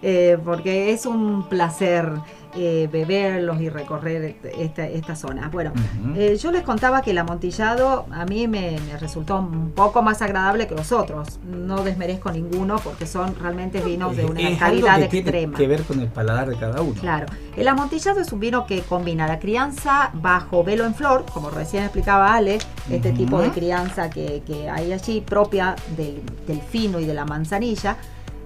Eh, 0.00 0.38
porque 0.42 0.92
es 0.92 1.04
un 1.04 1.46
placer 1.48 2.10
eh, 2.54 2.88
beberlos 2.92 3.60
y 3.60 3.68
recorrer 3.68 4.36
esta, 4.58 4.86
esta 4.86 5.16
zona. 5.16 5.48
Bueno, 5.48 5.72
eh, 6.16 6.36
yo 6.36 6.50
les 6.52 6.62
contaba 6.62 7.00
que 7.02 7.12
el 7.12 7.18
amontillado 7.18 8.06
a 8.10 8.24
mí 8.26 8.46
me, 8.48 8.78
me 8.86 8.98
resultó 8.98 9.38
un 9.38 9.70
poco 9.70 10.02
más 10.02 10.20
agradable 10.22 10.66
que 10.66 10.74
los 10.74 10.92
otros. 10.92 11.40
No 11.44 11.82
desmerezco 11.82 12.30
ninguno 12.30 12.76
porque 12.76 13.06
son 13.06 13.34
realmente 13.40 13.80
vinos 13.80 14.16
de 14.16 14.24
una 14.26 14.40
Es 14.40 14.60
algo 14.62 14.86
calidad 14.86 15.00
que 15.00 15.08
tiene 15.08 15.28
extrema. 15.30 15.56
que 15.58 15.66
ver 15.66 15.82
con 15.82 16.00
el 16.00 16.08
paladar 16.08 16.48
de 16.48 16.56
cada 16.56 16.80
uno. 16.82 17.00
Claro, 17.00 17.26
el 17.56 17.68
amontillado 17.68 18.20
es 18.20 18.32
un 18.32 18.40
vino 18.40 18.66
que 18.66 18.80
combina 18.82 19.26
la 19.26 19.38
crianza 19.38 20.10
bajo 20.14 20.62
velo 20.62 20.84
en 20.84 20.94
flor, 20.94 21.24
como 21.32 21.50
recién 21.50 21.84
explicaba 21.84 22.34
Ale, 22.34 22.58
este 22.90 23.12
tipo 23.12 23.40
de 23.40 23.50
crianza 23.50 24.10
que, 24.10 24.42
que 24.46 24.68
hay 24.68 24.92
allí 24.92 25.20
propia 25.22 25.74
del, 25.96 26.20
del 26.46 26.60
fino 26.60 27.00
y 27.00 27.04
de 27.06 27.14
la 27.14 27.24
manzanilla, 27.24 27.96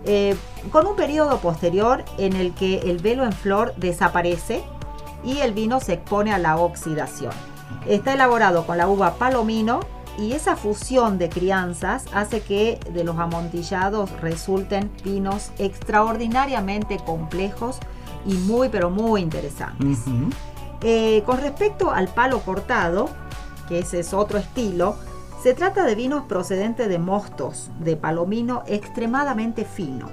eh, 0.06 0.36
con 0.70 0.86
un 0.86 0.96
periodo 0.96 1.38
posterior 1.38 2.04
en 2.16 2.34
el 2.34 2.54
que 2.54 2.78
el 2.78 2.98
velo 2.98 3.24
en 3.24 3.32
flor 3.32 3.74
desaparece 3.76 4.62
y 5.24 5.38
el 5.38 5.52
vino 5.52 5.80
se 5.80 5.94
expone 5.94 6.32
a 6.32 6.38
la 6.38 6.56
oxidación. 6.56 7.32
Está 7.86 8.14
elaborado 8.14 8.66
con 8.66 8.78
la 8.78 8.88
uva 8.88 9.14
palomino 9.14 9.80
y 10.18 10.32
esa 10.32 10.56
fusión 10.56 11.18
de 11.18 11.28
crianzas 11.28 12.04
hace 12.14 12.40
que 12.40 12.78
de 12.92 13.04
los 13.04 13.18
amontillados 13.18 14.10
resulten 14.20 14.90
vinos 15.04 15.50
extraordinariamente 15.58 16.98
complejos 16.98 17.78
y 18.24 18.34
muy 18.34 18.68
pero 18.68 18.90
muy 18.90 19.20
interesantes. 19.20 19.98
Eh, 20.82 21.22
con 21.26 21.40
respecto 21.40 21.90
al 21.90 22.08
palo 22.08 22.40
cortado, 22.40 23.08
que 23.68 23.80
ese 23.80 24.00
es 24.00 24.14
otro 24.14 24.38
estilo, 24.38 24.96
se 25.46 25.54
trata 25.54 25.84
de 25.84 25.94
vinos 25.94 26.24
procedentes 26.24 26.88
de 26.88 26.98
mostos 26.98 27.70
de 27.78 27.96
palomino 27.96 28.64
extremadamente 28.66 29.64
fino. 29.64 30.08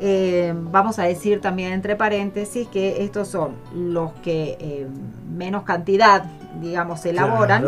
Eh, 0.00 0.54
vamos 0.56 0.98
a 0.98 1.02
decir 1.02 1.42
también 1.42 1.74
entre 1.74 1.96
paréntesis 1.96 2.66
que 2.66 3.04
estos 3.04 3.28
son 3.28 3.56
los 3.74 4.14
que 4.22 4.56
eh, 4.58 4.86
menos 5.30 5.64
cantidad, 5.64 6.24
digamos, 6.62 7.02
se 7.02 7.10
elaboran. 7.10 7.62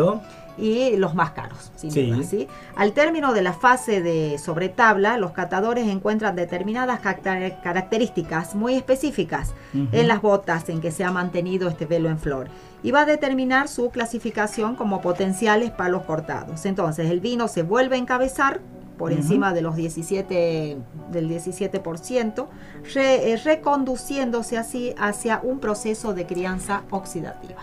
Y 0.57 0.95
los 0.97 1.15
más 1.15 1.31
caros, 1.31 1.71
sin 1.75 1.91
Sí. 1.91 2.11
duda, 2.11 2.23
¿sí? 2.23 2.47
Al 2.75 2.93
término 2.93 3.33
de 3.33 3.41
la 3.41 3.53
fase 3.53 4.01
de 4.01 4.37
sobretabla, 4.37 5.17
los 5.17 5.31
catadores 5.31 5.87
encuentran 5.87 6.35
determinadas 6.35 6.99
caracter- 7.01 7.59
características 7.63 8.55
muy 8.55 8.75
específicas 8.75 9.53
en 9.73 10.07
las 10.07 10.21
botas 10.21 10.69
en 10.69 10.79
que 10.81 10.91
se 10.91 11.03
ha 11.03 11.11
mantenido 11.11 11.67
este 11.69 11.85
velo 11.85 12.09
en 12.09 12.19
flor 12.19 12.47
y 12.83 12.91
va 12.91 13.01
a 13.01 13.05
determinar 13.05 13.67
su 13.67 13.89
clasificación 13.89 14.75
como 14.75 15.01
potenciales 15.01 15.71
palos 15.71 16.03
cortados. 16.03 16.65
Entonces, 16.65 17.09
el 17.09 17.19
vino 17.19 17.47
se 17.47 17.63
vuelve 17.63 17.95
a 17.95 17.99
encabezar 17.99 18.59
por 18.97 19.11
encima 19.11 19.53
de 19.53 19.61
los 19.63 19.75
17 19.75 20.77
del 21.11 21.27
17%, 21.27 22.47
re- 22.93 23.31
eh, 23.33 23.37
reconduciéndose 23.37 24.57
así 24.57 24.93
hacia 24.99 25.39
un 25.43 25.59
proceso 25.59 26.13
de 26.13 26.27
crianza 26.27 26.83
oxidativa. 26.91 27.61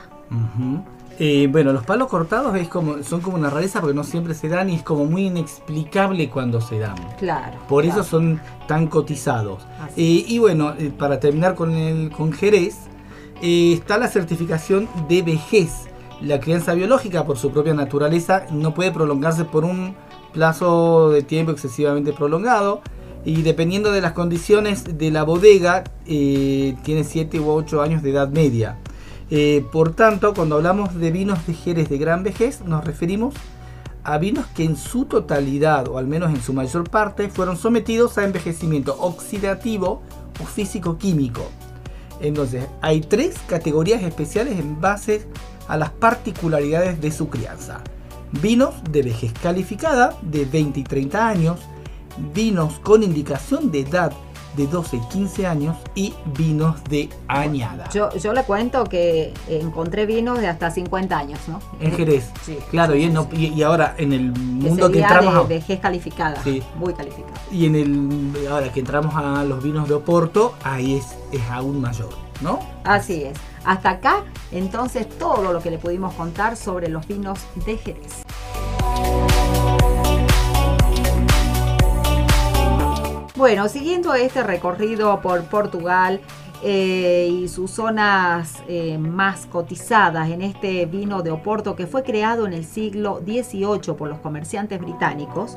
Eh, 1.22 1.48
bueno, 1.52 1.74
los 1.74 1.84
palos 1.84 2.08
cortados 2.08 2.56
es 2.56 2.66
como, 2.68 3.02
son 3.02 3.20
como 3.20 3.36
una 3.36 3.50
rareza 3.50 3.82
porque 3.82 3.94
no 3.94 4.04
siempre 4.04 4.32
se 4.32 4.48
dan 4.48 4.70
y 4.70 4.76
es 4.76 4.82
como 4.82 5.04
muy 5.04 5.26
inexplicable 5.26 6.30
cuando 6.30 6.62
se 6.62 6.78
dan. 6.78 6.96
Claro. 7.18 7.58
Por 7.68 7.84
claro. 7.84 8.00
eso 8.00 8.10
son 8.10 8.40
tan 8.66 8.86
cotizados. 8.86 9.62
Eh, 9.98 10.24
y 10.26 10.38
bueno, 10.38 10.72
eh, 10.78 10.90
para 10.96 11.20
terminar 11.20 11.54
con 11.54 11.72
el 11.72 12.10
con 12.10 12.32
Jerez, 12.32 12.78
está 13.42 13.98
la 13.98 14.08
certificación 14.08 14.88
de 15.10 15.20
vejez. 15.20 15.90
La 16.22 16.40
crianza 16.40 16.72
biológica, 16.72 17.26
por 17.26 17.36
su 17.36 17.50
propia 17.50 17.74
naturaleza, 17.74 18.46
no 18.50 18.72
puede 18.72 18.90
prolongarse 18.90 19.44
por 19.44 19.66
un 19.66 19.94
plazo 20.32 21.10
de 21.10 21.22
tiempo 21.22 21.52
excesivamente 21.52 22.14
prolongado. 22.14 22.80
Y 23.26 23.42
dependiendo 23.42 23.92
de 23.92 24.00
las 24.00 24.12
condiciones 24.12 24.96
de 24.96 25.10
la 25.10 25.24
bodega, 25.24 25.84
tiene 26.06 27.04
7 27.04 27.40
u 27.40 27.50
8 27.50 27.82
años 27.82 28.02
de 28.02 28.10
edad 28.10 28.30
media. 28.30 28.78
Eh, 29.30 29.64
por 29.70 29.94
tanto, 29.94 30.34
cuando 30.34 30.56
hablamos 30.56 30.94
de 30.94 31.10
vinos 31.12 31.46
de 31.46 31.54
Jerez 31.54 31.88
de 31.88 31.98
gran 31.98 32.24
vejez, 32.24 32.62
nos 32.62 32.84
referimos 32.84 33.34
a 34.02 34.18
vinos 34.18 34.46
que 34.54 34.64
en 34.64 34.76
su 34.76 35.04
totalidad, 35.04 35.86
o 35.88 35.98
al 35.98 36.06
menos 36.06 36.30
en 36.30 36.42
su 36.42 36.52
mayor 36.52 36.88
parte, 36.88 37.28
fueron 37.28 37.56
sometidos 37.56 38.18
a 38.18 38.24
envejecimiento 38.24 38.96
oxidativo 38.98 40.02
o 40.40 40.44
físico-químico. 40.44 41.48
Entonces, 42.20 42.66
hay 42.80 43.00
tres 43.00 43.36
categorías 43.46 44.02
especiales 44.02 44.58
en 44.58 44.80
base 44.80 45.26
a 45.68 45.76
las 45.76 45.90
particularidades 45.90 47.00
de 47.00 47.12
su 47.12 47.28
crianza. 47.28 47.82
Vinos 48.42 48.74
de 48.90 49.02
vejez 49.02 49.32
calificada 49.42 50.16
de 50.22 50.44
20 50.44 50.80
y 50.80 50.84
30 50.84 51.28
años, 51.28 51.60
vinos 52.34 52.78
con 52.80 53.02
indicación 53.02 53.70
de 53.70 53.80
edad 53.80 54.12
de 54.56 54.66
12 54.66 54.96
y 54.96 55.00
15 55.00 55.46
años 55.46 55.76
y 55.94 56.12
vinos 56.36 56.82
de 56.84 57.08
añada. 57.28 57.88
Yo, 57.90 58.10
yo 58.16 58.32
le 58.32 58.42
cuento 58.44 58.84
que 58.84 59.32
encontré 59.48 60.06
vinos 60.06 60.40
de 60.40 60.48
hasta 60.48 60.70
50 60.70 61.16
años, 61.16 61.38
¿no? 61.46 61.60
En 61.80 61.92
Jerez. 61.96 62.30
Sí. 62.42 62.58
Claro, 62.70 62.94
y, 62.96 63.04
en- 63.04 63.16
y- 63.32 63.46
y 63.54 63.62
ahora 63.62 63.94
en 63.98 64.12
el 64.12 64.32
mundo 64.32 64.90
que 64.90 65.00
entramos 65.00 65.34
de 65.34 65.40
a- 65.40 65.42
vejez 65.44 65.80
calificada. 65.80 66.42
Sí. 66.42 66.62
Muy 66.76 66.92
calificada. 66.94 67.34
y 67.52 67.66
en 67.66 67.74
el 67.74 68.46
ahora 68.50 68.72
que 68.72 68.80
entramos 68.80 69.14
a 69.16 69.44
los 69.44 69.62
vinos 69.62 69.88
de 69.88 69.94
Oporto, 69.94 70.54
ahí 70.64 70.96
es, 70.96 71.06
es 71.32 71.42
aún 71.50 71.80
mayor, 71.80 72.10
¿no? 72.40 72.58
Así 72.84 73.22
es. 73.24 73.38
Hasta 73.64 73.90
acá, 73.90 74.24
entonces, 74.52 75.06
todo 75.18 75.52
lo 75.52 75.60
que 75.60 75.70
le 75.70 75.78
pudimos 75.78 76.14
contar 76.14 76.56
sobre 76.56 76.88
los 76.88 77.06
vinos 77.06 77.38
de 77.66 77.76
Jerez. 77.76 78.22
Bueno, 83.40 83.70
siguiendo 83.70 84.12
este 84.12 84.42
recorrido 84.42 85.18
por 85.22 85.44
Portugal 85.44 86.20
eh, 86.62 87.26
y 87.32 87.48
sus 87.48 87.70
zonas 87.70 88.62
eh, 88.68 88.98
más 88.98 89.46
cotizadas 89.46 90.28
en 90.28 90.42
este 90.42 90.84
vino 90.84 91.22
de 91.22 91.30
Oporto 91.30 91.74
que 91.74 91.86
fue 91.86 92.02
creado 92.02 92.46
en 92.46 92.52
el 92.52 92.66
siglo 92.66 93.22
XVIII 93.24 93.94
por 93.96 94.10
los 94.10 94.18
comerciantes 94.18 94.78
británicos, 94.78 95.56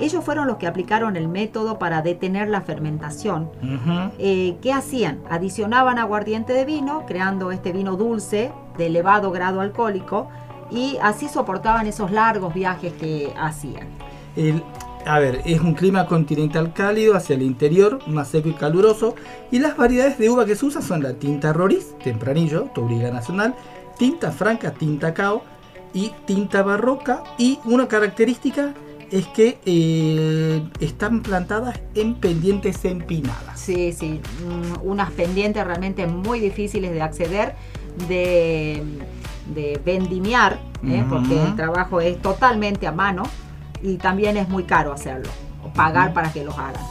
ellos 0.00 0.24
fueron 0.24 0.48
los 0.48 0.56
que 0.56 0.66
aplicaron 0.66 1.14
el 1.16 1.28
método 1.28 1.78
para 1.78 2.02
detener 2.02 2.48
la 2.48 2.62
fermentación 2.62 3.44
Ujú. 3.62 4.10
eh, 4.18 4.56
¿qué 4.60 4.72
hacían? 4.72 5.20
Adicionaban 5.30 6.00
aguardiente 6.00 6.52
de 6.52 6.64
vino, 6.64 7.04
creando 7.06 7.52
este 7.52 7.70
vino 7.70 7.94
dulce 7.94 8.50
de 8.76 8.86
elevado 8.86 9.30
grado 9.30 9.60
alcohólico 9.60 10.26
y 10.68 10.98
así 11.00 11.28
soportaban 11.28 11.86
esos 11.86 12.10
largos 12.10 12.52
viajes 12.52 12.92
que 12.94 13.32
hacían. 13.38 13.86
El- 14.34 14.64
a 15.06 15.18
ver, 15.18 15.42
es 15.44 15.60
un 15.60 15.74
clima 15.74 16.06
continental 16.06 16.72
cálido 16.72 17.14
hacia 17.14 17.34
el 17.34 17.42
interior, 17.42 17.98
más 18.06 18.28
seco 18.28 18.48
y 18.48 18.52
caluroso, 18.52 19.14
y 19.50 19.58
las 19.58 19.76
variedades 19.76 20.18
de 20.18 20.30
uva 20.30 20.44
que 20.44 20.56
se 20.56 20.66
usan 20.66 20.82
son 20.82 21.02
la 21.02 21.14
tinta 21.14 21.52
Roriz, 21.52 21.96
Tempranillo, 22.02 22.70
Touriga 22.74 23.10
Nacional, 23.10 23.54
tinta 23.98 24.30
Franca, 24.30 24.72
tinta 24.72 25.14
Cao 25.14 25.42
y 25.92 26.12
tinta 26.26 26.62
Barroca, 26.62 27.22
y 27.38 27.58
una 27.64 27.88
característica 27.88 28.74
es 29.10 29.26
que 29.28 29.58
eh, 29.66 30.62
están 30.78 31.22
plantadas 31.22 31.80
en 31.94 32.14
pendientes 32.14 32.84
empinadas. 32.84 33.58
Sí, 33.58 33.92
sí, 33.92 34.20
mm, 34.46 34.86
unas 34.86 35.10
pendientes 35.10 35.64
realmente 35.64 36.06
muy 36.06 36.38
difíciles 36.38 36.92
de 36.92 37.02
acceder, 37.02 37.56
de, 38.08 38.82
de 39.52 39.80
vendimiar, 39.84 40.60
¿eh? 40.86 41.04
Porque 41.08 41.42
el 41.42 41.56
trabajo 41.56 42.00
es 42.00 42.22
totalmente 42.22 42.86
a 42.86 42.92
mano 42.92 43.24
y 43.82 43.96
también 43.96 44.36
es 44.36 44.48
muy 44.48 44.64
caro 44.64 44.92
hacerlo, 44.92 45.30
pagar 45.74 46.12
para 46.12 46.32
que 46.32 46.44
los 46.44 46.56
hagan. 46.58 46.82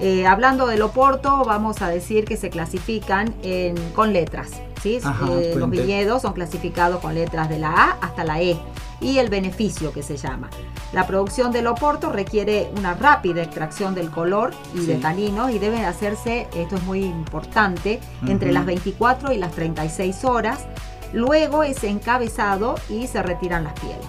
Eh, 0.00 0.26
hablando 0.26 0.66
del 0.66 0.82
Oporto, 0.82 1.44
vamos 1.44 1.80
a 1.82 1.88
decir 1.88 2.24
que 2.24 2.36
se 2.36 2.50
clasifican 2.50 3.34
en- 3.42 3.76
con 3.92 4.12
letras. 4.12 4.50
¿sí? 4.82 4.98
Ajá, 5.04 5.26
Eh, 5.30 5.54
los 5.56 5.70
viñedos 5.70 6.22
son 6.22 6.32
clasificados 6.32 7.00
con 7.00 7.14
letras 7.14 7.48
de 7.48 7.60
la 7.60 7.70
A 7.70 7.90
hasta 8.00 8.24
la 8.24 8.40
E 8.40 8.58
y 9.00 9.18
el 9.18 9.28
beneficio 9.30 9.92
que 9.92 10.02
se 10.02 10.16
llama. 10.16 10.50
La 10.92 11.06
producción 11.06 11.52
del 11.52 11.68
Oporto 11.68 12.10
requiere 12.10 12.68
una 12.76 12.94
rápida 12.94 13.42
extracción 13.42 13.94
del 13.94 14.10
color 14.10 14.50
y 14.74 14.84
de 14.84 14.96
Sí. 14.96 15.00
taninos 15.00 15.52
y 15.52 15.60
debe 15.60 15.84
hacerse, 15.84 16.48
esto 16.56 16.74
es 16.74 16.82
muy 16.82 17.04
importante, 17.04 18.00
entre 18.26 18.50
las 18.50 18.66
24 18.66 19.30
y 19.32 19.38
las 19.38 19.52
36 19.52 20.24
horas. 20.24 20.66
Luego 21.12 21.62
es 21.62 21.84
encabezado 21.84 22.74
y 22.90 23.06
se 23.06 23.22
retiran 23.22 23.62
las 23.62 23.74
pieles. 23.74 24.04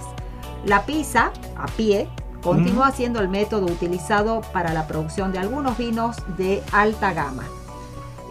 La 0.66 0.86
pizza, 0.86 1.32
a 1.58 1.66
pie, 1.68 2.08
continúa 2.42 2.92
siendo 2.92 3.20
el 3.20 3.28
método 3.30 3.66
utilizado 3.66 4.42
para 4.54 4.74
la 4.74 4.88
producción 4.88 5.32
de 5.32 5.40
algunos 5.40 5.78
vinos 5.78 6.18
de 6.38 6.62
alta 6.72 7.14
gama. 7.14 7.44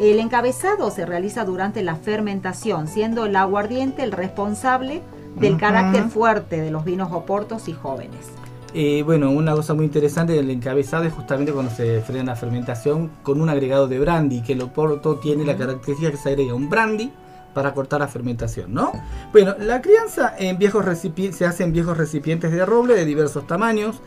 El 0.01 0.19
encabezado 0.19 0.91
se 0.91 1.05
realiza 1.05 1.45
durante 1.45 1.83
la 1.83 1.97
fermentación, 1.97 2.89
siendo 2.89 3.27
el 3.27 3.37
aguardiente 3.37 4.03
el 4.03 4.13
responsable 4.13 5.03
del 5.37 5.53
Ujú. 5.53 5.61
carácter 5.61 6.05
fuerte 6.05 6.61
de 6.61 6.71
los 6.71 6.85
vinos 6.85 7.13
oportos 7.13 7.69
y 7.69 7.75
jóvenes. 7.75 8.31
Eh, 8.75 9.03
bueno, 9.05 9.31
una 9.31 9.53
cosa 9.55 9.75
muy 9.75 9.85
interesante 9.85 10.33
del 10.33 10.49
encabezado 10.51 11.05
es 11.05 11.13
justamente 11.13 11.53
cuando 11.53 11.71
se 11.71 12.01
frena 12.01 12.33
la 12.33 12.37
fermentación 12.37 13.11
con 13.23 13.43
un 13.43 13.51
agregado 13.51 13.87
de 13.87 13.99
brandy, 13.99 14.41
que 14.41 14.55
el 14.55 14.63
Oporto 14.63 15.17
tiene 15.17 15.45
la 15.45 15.59
característica 15.59 16.11
que 16.11 16.17
se 16.17 16.31
agrega 16.31 16.55
un 16.55 16.71
brandy 16.71 17.13
para 17.55 17.75
cortar 17.75 18.01
la 18.01 18.09
fermentación, 18.09 18.73
¿no? 18.73 18.93
Bueno, 19.33 19.55
la 19.59 19.83
crianza 19.83 20.35
en 20.39 20.59
viejos 20.59 20.85
recipientes 20.85 21.39
se 21.39 21.47
hace 21.47 21.65
en 21.65 21.73
viejos 21.73 21.97
recipientes 21.97 22.53
de 22.53 22.65
roble 22.65 22.95
de 22.95 23.05
diversos 23.05 23.47
tamaños. 23.47 24.01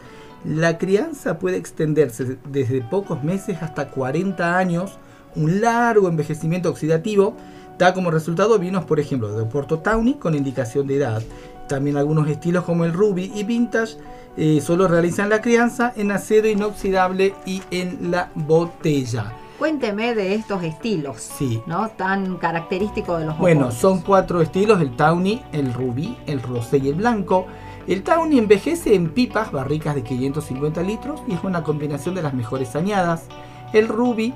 La 0.44 0.78
crianza 0.78 1.40
puede 1.40 1.58
extenderse 1.58 2.38
desde 2.50 2.82
pocos 2.82 3.24
meses 3.24 3.62
hasta 3.62 3.90
40 3.90 4.58
años. 4.58 4.98
Un 5.36 5.62
largo 5.62 6.08
envejecimiento 6.08 6.70
oxidativo 6.70 7.36
da 7.78 7.94
como 7.94 8.12
resultado 8.12 8.58
vinos, 8.60 8.86
por 8.86 9.00
ejemplo, 9.00 9.32
de 9.32 9.42
Oporto 9.42 9.80
Tawny 9.80 10.16
con 10.16 10.36
indicación 10.36 10.88
de 10.88 10.98
edad. 10.98 11.24
También 11.68 11.98
algunos 11.98 12.30
estilos 12.30 12.64
como 12.64 12.86
el 12.86 12.94
Ruby 12.94 13.32
y 13.36 13.44
Vintage 13.44 13.98
eh, 14.38 14.62
solo 14.62 14.88
realizan 14.88 15.30
la 15.30 15.42
crianza 15.42 15.94
en 15.96 16.12
acero 16.12 16.48
inoxidable 16.48 17.34
y 17.46 17.62
en 17.72 18.12
la 18.12 18.30
botella. 18.36 19.34
Cuénteme 19.60 20.14
de 20.16 20.36
estos 20.36 20.64
estilos, 20.64 21.18
Sí. 21.38 21.62
¿no? 21.66 21.90
Tan 21.90 22.38
característicos 22.38 23.20
de 23.20 23.26
los 23.28 23.38
Bueno, 23.38 23.72
son 23.72 24.02
cuatro 24.02 24.42
estilos, 24.42 24.82
el 24.82 24.96
Tawny, 24.96 25.42
el 25.54 25.74
Rubí, 25.74 26.18
el 26.28 26.42
Rosé 26.42 26.78
y 26.80 26.90
el 26.90 26.96
Blanco. 26.96 27.46
El 27.88 28.04
Tawny 28.04 28.40
envejece 28.40 28.96
en 28.96 29.12
pipas, 29.12 29.52
barricas 29.52 29.96
de 29.96 30.04
550 30.04 30.82
litros 30.82 31.22
y 31.28 31.34
es 31.34 31.44
una 31.44 31.64
combinación 31.64 32.16
de 32.16 32.22
las 32.24 32.34
mejores 32.34 32.76
añadas. 32.76 33.26
El 33.74 33.88
Rubí 33.88 34.34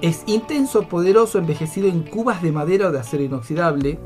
es 0.00 0.22
intenso, 0.26 0.82
poderoso, 0.88 1.38
envejecido 1.38 1.88
en 1.88 2.02
cubas 2.02 2.42
de 2.42 2.52
madera 2.52 2.88
o 2.88 2.92
de 2.92 3.00
acero 3.00 3.24
inoxidable. 3.24 3.98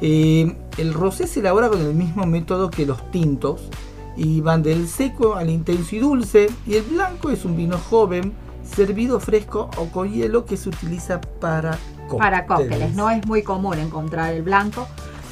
Eh, 0.00 0.54
el 0.76 0.94
Rosé 0.94 1.26
se 1.26 1.40
elabora 1.40 1.68
con 1.68 1.80
el 1.80 1.94
mismo 1.94 2.24
método 2.26 2.70
que 2.70 2.86
los 2.86 3.10
tintos 3.10 3.68
y 4.16 4.40
van 4.40 4.62
del 4.62 4.88
seco 4.88 5.34
al 5.34 5.50
intenso 5.50 5.96
y 5.96 5.98
dulce. 5.98 6.48
Y 6.66 6.74
el 6.74 6.84
Blanco 6.84 7.30
es 7.30 7.44
un 7.44 7.56
vino 7.56 7.78
joven, 7.78 8.32
servido 8.74 9.18
fresco 9.20 9.70
o 9.76 9.86
con 9.86 10.10
hielo 10.12 10.44
que 10.44 10.56
se 10.56 10.68
utiliza 10.68 11.20
para 11.40 11.72
cócteles. 12.08 12.18
para 12.18 12.46
cócteles. 12.46 12.94
No 12.94 13.10
es 13.10 13.26
muy 13.26 13.42
común 13.42 13.78
encontrar 13.78 14.32
el 14.32 14.42
blanco, 14.42 14.86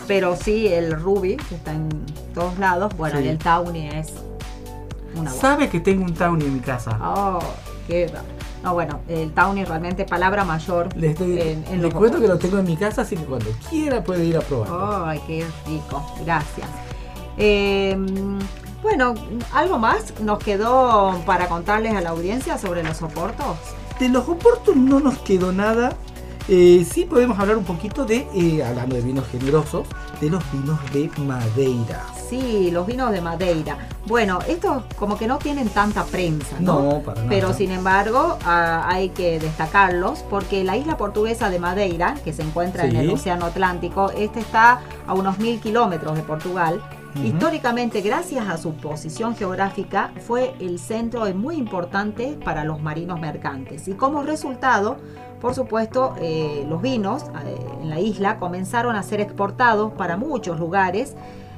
pero 0.07 0.37
sí 0.37 0.68
el 0.68 0.92
ruby, 1.01 1.37
que 1.37 1.55
está 1.57 1.72
en 1.72 1.88
todos 2.35 2.59
lados. 2.59 2.96
Bueno, 2.96 3.18
Sí. 3.18 3.25
y 3.25 3.29
el 3.29 3.38
tawny 3.38 3.88
es 3.88 4.09
una 5.14 5.31
buena. 5.31 5.31
Sabe 5.33 5.68
que 5.68 5.81
tengo 5.81 6.05
un 6.05 6.14
Tawny 6.14 6.44
en 6.44 6.55
mi 6.55 6.61
casa. 6.61 6.99
Oh, 7.03 7.38
qué 7.87 8.11
No, 8.62 8.75
bueno, 8.75 9.01
el 9.09 9.33
tawny 9.33 9.64
realmente 9.64 10.05
palabra 10.05 10.44
mayor 10.44 10.88
Les 10.96 11.12
estoy- 11.12 11.40
en, 11.40 11.64
en 11.70 11.83
le 11.83 11.90
cuento 11.92 12.20
que 12.20 12.27
lo 12.27 12.37
tengo 12.38 12.59
en 12.59 12.64
mi 12.66 12.77
casa, 12.77 13.03
así 13.03 13.16
que 13.16 13.25
cuando 13.25 13.46
quiera 13.70 14.03
puede 14.03 14.25
ir 14.25 14.37
a 14.37 14.40
probarlo. 14.40 15.05
Ay, 15.07 15.20
qué 15.27 15.46
rico. 15.66 16.05
Gracias. 16.25 16.66
Eh, 17.38 17.96
bueno, 18.82 19.14
¿algo 19.52 19.78
más 19.78 20.18
nos 20.20 20.38
quedó 20.38 21.20
para 21.24 21.48
contarles 21.48 21.94
a 21.94 22.00
la 22.00 22.10
audiencia 22.10 22.58
sobre 22.58 22.82
los 22.82 22.96
soportos? 22.98 23.56
De 23.98 24.08
los 24.08 24.28
oportos 24.28 24.76
no 24.76 25.00
nos 25.00 25.18
quedó 25.18 25.52
nada. 25.52 25.96
Eh, 26.48 26.86
sí 26.88 27.04
podemos 27.06 27.38
hablar 27.40 27.56
un 27.56 27.64
poquito 27.64 28.04
de, 28.04 28.28
eh, 28.32 28.62
hablando 28.62 28.94
de 28.94 29.02
vinos 29.02 29.26
generosos, 29.26 29.88
de 30.20 30.30
los 30.30 30.44
vinos 30.52 30.78
de 30.92 31.10
Madeira. 31.22 32.04
Sí, 32.28 32.70
los 32.70 32.86
vinos 32.86 33.10
de 33.10 33.20
Madeira. 33.20 33.78
Bueno, 34.06 34.38
estos 34.46 34.84
como 34.96 35.18
que 35.18 35.26
no 35.26 35.38
tienen 35.38 35.68
tanta 35.68 36.04
prensa, 36.04 36.56
¿no? 36.60 36.82
No, 36.82 37.00
para 37.00 37.22
nada. 37.22 37.28
Pero 37.28 37.52
sin 37.52 37.72
embargo, 37.72 38.38
hay 38.44 39.08
que 39.08 39.40
destacarlos 39.40 40.20
porque 40.30 40.62
la 40.62 40.76
isla 40.76 40.96
portuguesa 40.96 41.50
de 41.50 41.58
Madeira, 41.58 42.14
que 42.24 42.32
se 42.32 42.42
encuentra 42.42 42.84
en 42.84 42.94
el 42.94 43.10
Océano 43.10 43.46
Atlántico, 43.46 44.10
este 44.10 44.38
está 44.38 44.80
a 45.06 45.14
unos 45.14 45.38
mil 45.38 45.58
kilómetros 45.60 46.14
de 46.16 46.22
Portugal. 46.22 46.80
Históricamente, 47.24 48.00
gracias 48.00 48.48
a 48.48 48.57
su 48.57 48.74
posición 48.74 49.35
geográfica, 49.35 50.12
fue 50.26 50.55
el 50.61 50.79
centro 50.79 51.24
muy 51.35 51.57
importante 51.57 52.38
para 52.44 52.64
los 52.64 52.81
marinos 52.81 53.20
mercantes. 53.20 53.88
Y 53.88 53.94
como 53.94 54.22
resultado, 54.22 54.96
por 55.40 55.55
supuesto, 55.55 56.14
eh, 56.20 56.64
los 56.68 56.81
vinos 56.83 57.24
eh, 57.24 57.57
en 57.83 57.90
la 57.90 58.00
isla 58.00 58.38
comenzaron 58.38 58.96
a 58.96 59.02
ser 59.02 59.20
exportados 59.20 59.92
para 59.92 60.16
muchos 60.16 60.59
lugares. 60.59 61.14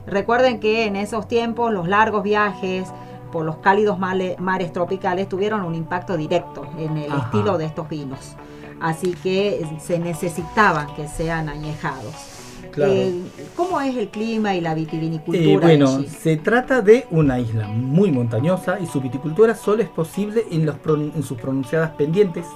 Recuerden 0.07 0.59
que 0.61 0.87
en 0.87 0.97
esos 0.97 1.29
tiempos 1.29 1.73
los 1.73 1.88
largos 1.88 2.23
viajes 2.23 2.88
por 3.31 3.44
los 3.44 3.59
cálidos 3.59 3.99
mares 3.99 4.73
tropicales 4.73 5.29
tuvieron 5.29 5.64
un 5.64 5.75
impacto 5.75 6.16
directo 6.16 6.66
en 6.79 6.97
el 6.97 7.12
Ajá. 7.12 7.27
estilo 7.27 7.59
de 7.59 7.66
estos 7.66 7.88
vinos. 7.88 8.37
Así 8.81 9.12
que 9.23 9.66
se 9.81 9.99
necesitaban 9.99 10.94
que 10.94 11.09
sean 11.09 11.49
añejados. 11.49 12.38
Claro. 12.79 12.93
Eh, 12.93 13.14
¿Cómo 13.57 13.81
es 13.81 13.97
el 13.97 14.09
clima 14.09 14.55
y 14.55 14.61
la 14.61 14.73
Eh, 14.73 14.77
vitivinicultura? 14.77 15.61
bueno, 15.67 15.97
allí? 15.97 16.09
se 16.09 16.37
trata 16.37 16.81
de 16.81 17.07
una 17.11 17.38
isla 17.38 17.69
muy 17.69 18.11
montañosa 18.11 18.79
y 18.81 18.87
su 18.87 19.01
viticultura 19.01 19.55
solo 19.55 19.83
es 19.83 19.88
posible 19.88 20.45
en, 20.51 20.64
los 20.67 20.77
pron- 20.77 21.12
en 21.14 21.23
sus 21.23 21.38
pronunciadas 21.38 21.91
pendientes, 21.91 22.47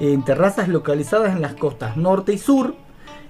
en 0.00 0.24
terrazas 0.24 0.68
localizadas 0.68 1.34
en 1.34 1.42
las 1.42 1.54
costas 1.54 1.96
norte 1.96 2.32
y 2.32 2.38
sur. 2.38 2.74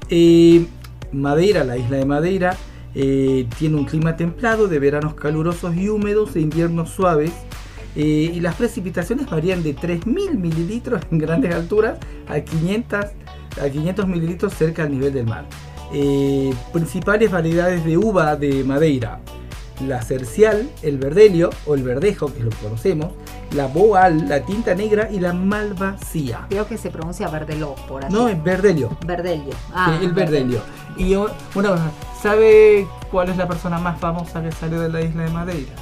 Eh, 0.08 0.66
Madeira, 1.12 1.64
la 1.64 1.76
isla 1.76 1.96
de 1.98 2.04
Madeira, 2.06 2.56
eh, 2.94 3.46
tiene 3.58 3.76
un 3.76 3.84
clima 3.84 4.16
templado 4.16 4.66
de 4.68 4.78
veranos 4.78 5.14
calurosos 5.14 5.74
y 5.76 5.88
húmedos 5.88 6.34
e 6.36 6.40
inviernos 6.40 6.90
suaves. 6.90 7.32
Eh, 7.94 8.32
y 8.34 8.40
las 8.40 8.54
precipitaciones 8.54 9.28
varían 9.28 9.62
de 9.62 9.74
3.000 9.76 10.38
mililitros 10.38 11.02
en 11.10 11.18
grandes 11.18 11.54
alturas 11.54 11.98
a 12.26 12.40
500, 12.40 13.04
a 13.62 13.68
500 13.70 14.08
mililitros 14.08 14.54
cerca 14.54 14.84
del 14.84 14.92
nivel 14.92 15.12
del 15.12 15.26
mar. 15.26 15.44
Eh, 15.92 16.54
principales 16.72 17.30
variedades 17.30 17.84
de 17.84 17.98
uva 17.98 18.36
de 18.36 18.64
Madeira. 18.64 19.20
La 19.86 20.00
cercial, 20.02 20.70
el 20.82 20.96
verdelio 20.98 21.50
o 21.66 21.74
el 21.74 21.82
verdejo, 21.82 22.32
que 22.32 22.40
lo 22.44 22.50
conocemos, 22.62 23.08
la 23.54 23.66
boal, 23.66 24.28
la 24.28 24.40
tinta 24.44 24.74
negra 24.74 25.10
y 25.10 25.18
la 25.18 25.32
malvasía. 25.32 26.46
Creo 26.48 26.66
que 26.68 26.78
se 26.78 26.90
pronuncia 26.90 27.28
verdeló 27.28 27.74
por 27.88 28.04
aquí. 28.04 28.14
No, 28.14 28.28
es 28.28 28.42
verdelio. 28.42 28.96
Verdelio. 29.04 29.52
Sí, 29.52 30.04
el 30.04 30.12
verdelio. 30.12 30.60
Y 30.96 31.14
o- 31.14 31.30
una 31.54 31.70
cosa, 31.70 31.90
¿sabe 32.22 32.86
cuál 33.10 33.30
es 33.30 33.36
la 33.36 33.48
persona 33.48 33.78
más 33.78 33.98
famosa 33.98 34.42
que 34.42 34.52
salió 34.52 34.80
de 34.80 34.88
la 34.88 35.00
isla 35.00 35.24
de 35.24 35.30
Madeira? 35.30 35.72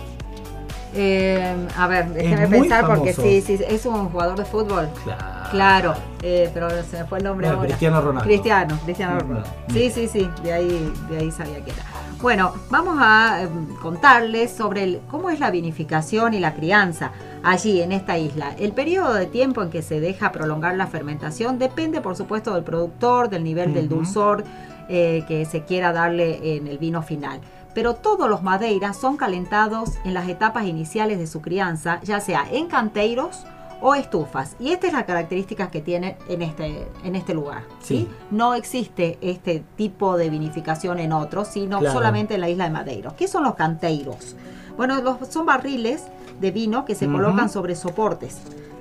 Eh, 0.95 1.55
a 1.77 1.87
ver, 1.87 2.09
déjeme 2.13 2.49
pensar 2.49 2.87
porque 2.87 3.13
sí, 3.13 3.41
sí, 3.43 3.59
es 3.69 3.87
un 3.87 4.09
jugador 4.09 4.37
de 4.39 4.45
fútbol. 4.45 4.89
Claro. 5.05 5.25
Claro, 5.51 5.95
eh, 6.23 6.51
pero 6.55 6.69
se 6.85 6.99
me 6.99 7.05
fue 7.07 7.19
el 7.19 7.25
nombre 7.25 7.49
ahora. 7.49 7.63
Cristiano 7.67 8.01
Ronaldo. 8.01 8.25
Cristiano, 8.25 8.79
Cristiano 8.85 9.19
Ronaldo. 9.21 9.49
Sí, 9.73 9.91
sí, 9.91 10.09
sí, 10.09 10.29
de 10.43 10.53
ahí, 10.53 10.93
de 11.09 11.19
ahí 11.19 11.31
sabía 11.31 11.65
que 11.65 11.71
era. 11.73 11.83
Bueno, 12.21 12.53
vamos 12.71 12.99
a 13.01 13.43
eh, 13.45 13.49
contarles 13.81 14.51
sobre 14.53 14.83
el- 14.85 15.01
cómo 15.11 15.31
es 15.31 15.41
la 15.41 15.51
vinificación 15.51 16.35
y 16.35 16.39
la 16.41 16.55
crianza 16.55 17.13
allí 17.43 17.81
en 17.81 17.93
esta 17.93 18.19
isla. 18.19 18.55
El 18.59 18.73
periodo 18.73 19.15
de 19.15 19.27
tiempo 19.27 19.63
en 19.63 19.71
que 19.71 19.83
se 19.83 20.01
deja 20.01 20.31
prolongar 20.31 20.77
la 20.77 20.87
fermentación 20.87 21.59
depende, 21.59 22.01
por 22.01 22.17
supuesto, 22.17 22.55
del 22.55 22.63
productor, 22.65 23.29
del 23.31 23.43
nivel 23.43 23.73
del 23.75 23.89
dulzor 23.89 24.45
eh, 24.89 25.25
que 25.27 25.45
se 25.47 25.63
quiera 25.63 25.93
darle 25.93 26.57
en 26.57 26.67
el 26.67 26.79
vino 26.79 27.03
final. 27.03 27.41
Pero 27.75 27.95
todos 27.95 28.29
los 28.29 28.43
madeiras 28.43 28.97
son 28.97 29.17
calentados 29.17 29.91
en 30.05 30.15
las 30.15 30.29
etapas 30.29 30.65
iniciales 30.67 31.19
de 31.19 31.27
su 31.27 31.41
crianza, 31.41 32.01
ya 32.03 32.21
sea 32.21 32.45
en 32.51 32.67
canteiros 32.67 33.45
o 33.83 33.95
estufas. 33.95 34.57
Y 34.59 34.73
esta 34.73 34.89
es 34.89 34.93
la 34.93 35.07
característica 35.07 35.71
que 35.71 35.81
tiene 35.81 36.19
en 36.29 36.43
este, 36.43 36.87
en 37.05 37.17
este 37.17 37.33
lugar. 37.33 37.63
¿sí? 37.81 37.97
Sí. 37.97 38.09
No 38.31 38.55
existe 38.55 39.19
este 39.23 39.65
tipo 39.77 40.17
de 40.17 40.29
vinificación 40.31 40.99
en 40.99 41.13
otros, 41.13 41.49
sino 41.49 41.79
Claro. 41.79 41.95
solamente 41.95 42.35
en 42.35 42.41
la 42.43 42.49
isla 42.51 42.65
de 42.65 42.71
Madeira. 42.71 43.15
¿Qué 43.17 43.27
son 43.29 43.45
los 43.45 43.55
canteiros? 43.55 44.37
Bueno, 44.77 45.01
los, 45.01 45.29
son 45.29 45.47
barriles 45.47 46.03
de 46.41 46.51
vino 46.51 46.85
que 46.85 46.95
se 46.95 47.07
colocan 47.07 47.49
sobre 47.49 47.75
soportes. 47.75 48.39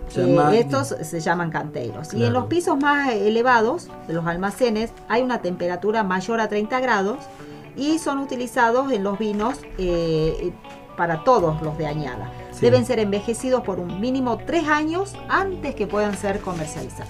Se 0.10 0.24
Eh, 0.24 0.60
estos 0.60 0.88
se 0.88 1.20
llaman 1.20 1.52
canteiros. 1.52 2.14
Y 2.14 2.24
en 2.24 2.34
los 2.34 2.46
pisos 2.48 2.78
más 2.78 3.10
elevados 3.14 3.88
de 4.08 4.14
los 4.16 4.26
almacenes 4.26 4.92
hay 5.08 5.22
una 5.22 5.40
temperatura 5.42 6.04
mayor 6.04 6.40
a 6.42 6.48
30 6.50 6.80
grados 6.80 7.18
y 7.76 8.00
son 8.00 8.20
utilizados 8.20 8.92
en 8.92 9.04
los 9.04 9.18
vinos 9.18 9.60
eh, 9.78 10.52
para 10.98 11.24
todos 11.24 11.62
los 11.62 11.78
de 11.78 11.88
añada. 11.88 12.32
Sí. 12.52 12.62
Deben 12.62 12.86
ser 12.86 13.00
envejecidos 13.00 13.64
por 13.64 13.80
un 13.80 14.02
mínimo 14.02 14.38
tres 14.46 14.68
años 14.68 15.14
antes 15.30 15.76
que 15.76 15.88
puedan 15.88 16.18
ser 16.18 16.42
comercializados. 16.42 17.10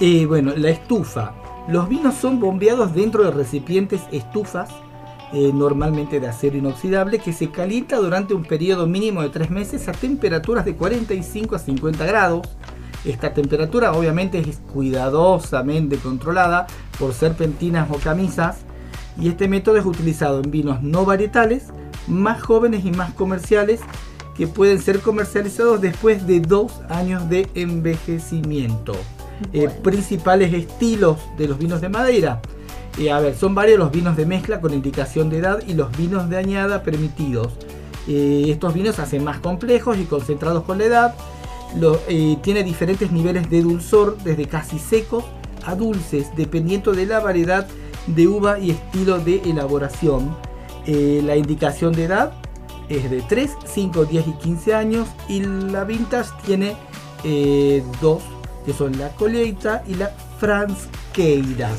Eh, 0.00 0.26
bueno, 0.26 0.52
la 0.56 0.70
estufa. 0.70 1.34
Los 1.68 1.88
vinos 1.88 2.14
son 2.14 2.40
bombeados 2.40 2.94
dentro 2.94 3.24
de 3.24 3.30
recipientes 3.30 4.02
estufas, 4.10 4.70
eh, 5.32 5.50
normalmente 5.52 6.20
de 6.20 6.28
acero 6.28 6.56
inoxidable, 6.56 7.18
que 7.18 7.32
se 7.32 7.50
calienta 7.50 7.96
durante 7.96 8.34
un 8.34 8.44
periodo 8.44 8.86
mínimo 8.86 9.22
de 9.22 9.30
3 9.30 9.50
meses 9.50 9.88
a 9.88 9.92
temperaturas 9.92 10.64
de 10.64 10.74
45 10.74 11.56
a 11.56 11.58
50 11.58 12.04
grados. 12.06 12.48
Esta 13.04 13.34
temperatura 13.34 13.92
obviamente 13.92 14.38
es 14.38 14.60
cuidadosamente 14.72 15.96
controlada 15.98 16.66
por 16.98 17.12
serpentinas 17.12 17.90
o 17.90 17.96
camisas 17.96 18.64
y 19.20 19.28
este 19.28 19.48
método 19.48 19.76
es 19.76 19.84
utilizado 19.86 20.40
en 20.42 20.50
vinos 20.50 20.82
no 20.82 21.04
varietales, 21.04 21.64
más 22.08 22.42
jóvenes 22.42 22.84
y 22.84 22.90
más 22.90 23.12
comerciales 23.14 23.80
que 24.36 24.46
pueden 24.46 24.80
ser 24.82 25.00
comercializados 25.00 25.80
después 25.80 26.26
de 26.26 26.40
dos 26.40 26.72
años 26.88 27.28
de 27.28 27.48
envejecimiento. 27.54 28.94
Eh, 29.52 29.68
principales 29.68 30.52
estilos 30.52 31.18
de 31.38 31.48
los 31.48 31.58
vinos 31.58 31.80
de 31.80 31.88
madera. 31.88 32.40
Eh, 32.98 33.10
a 33.10 33.20
ver, 33.20 33.36
son 33.36 33.54
varios 33.54 33.78
los 33.78 33.90
vinos 33.90 34.16
de 34.16 34.26
mezcla 34.26 34.60
con 34.60 34.72
indicación 34.72 35.28
de 35.30 35.38
edad 35.38 35.60
y 35.66 35.74
los 35.74 35.96
vinos 35.96 36.28
de 36.28 36.36
añada 36.36 36.82
permitidos. 36.82 37.52
Eh, 38.06 38.44
estos 38.48 38.74
vinos 38.74 38.96
se 38.96 39.02
hacen 39.02 39.24
más 39.24 39.38
complejos 39.38 39.98
y 39.98 40.04
concentrados 40.04 40.64
con 40.64 40.78
la 40.78 40.84
edad. 40.84 41.14
Lo- 41.78 41.98
tiene 42.42 42.62
diferentes 42.62 43.10
niveles 43.10 43.50
de 43.50 43.62
dulzor, 43.62 44.16
desde 44.22 44.46
casi 44.46 44.78
secos 44.78 45.24
a 45.64 45.74
dulces, 45.74 46.28
dependiendo 46.36 46.92
de 46.92 47.06
la 47.06 47.18
variedad 47.20 47.66
de 48.06 48.28
uva 48.28 48.58
y 48.58 48.70
estilo 48.70 49.18
de 49.18 49.36
elaboración. 49.44 50.36
Eh, 50.86 51.22
la 51.24 51.36
indicación 51.36 51.92
de 51.92 52.04
edad 52.04 52.32
es 52.88 53.10
de 53.10 53.22
3, 53.22 53.50
5, 53.64 54.04
10 54.04 54.26
y 54.28 54.32
15 54.32 54.74
años 54.74 55.08
y 55.28 55.40
la 55.40 55.84
vintage 55.84 56.30
tiene 56.44 56.76
eh, 57.24 57.82
dos, 58.00 58.22
que 58.66 58.72
son 58.74 58.98
la 58.98 59.08
Colheita 59.10 59.82
y 59.86 59.94
la 59.94 60.10
Fransqueira. 60.38 61.70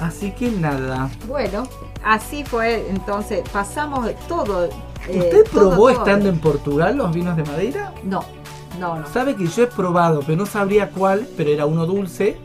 Así 0.00 0.32
que 0.32 0.50
nada. 0.50 1.08
Bueno, 1.26 1.66
así 2.04 2.44
fue 2.44 2.86
entonces, 2.90 3.42
pasamos 3.50 4.10
todo. 4.28 4.66
eh, 4.66 5.18
¿Usted 5.18 5.44
probó 5.50 5.74
todo. 5.76 5.90
estando 5.90 6.28
en 6.28 6.38
Portugal 6.38 6.96
los 6.98 7.14
vinos 7.14 7.36
de 7.36 7.44
madera? 7.44 7.94
No, 8.04 8.22
no, 8.78 8.98
no. 8.98 9.06
Sabe 9.06 9.34
que 9.36 9.46
yo 9.46 9.62
he 9.62 9.66
probado, 9.66 10.20
pero 10.26 10.36
no 10.36 10.44
sabría 10.46 10.90
cuál, 10.90 11.26
pero 11.36 11.48
era 11.50 11.64
uno 11.64 11.86
dulce, 11.86 12.36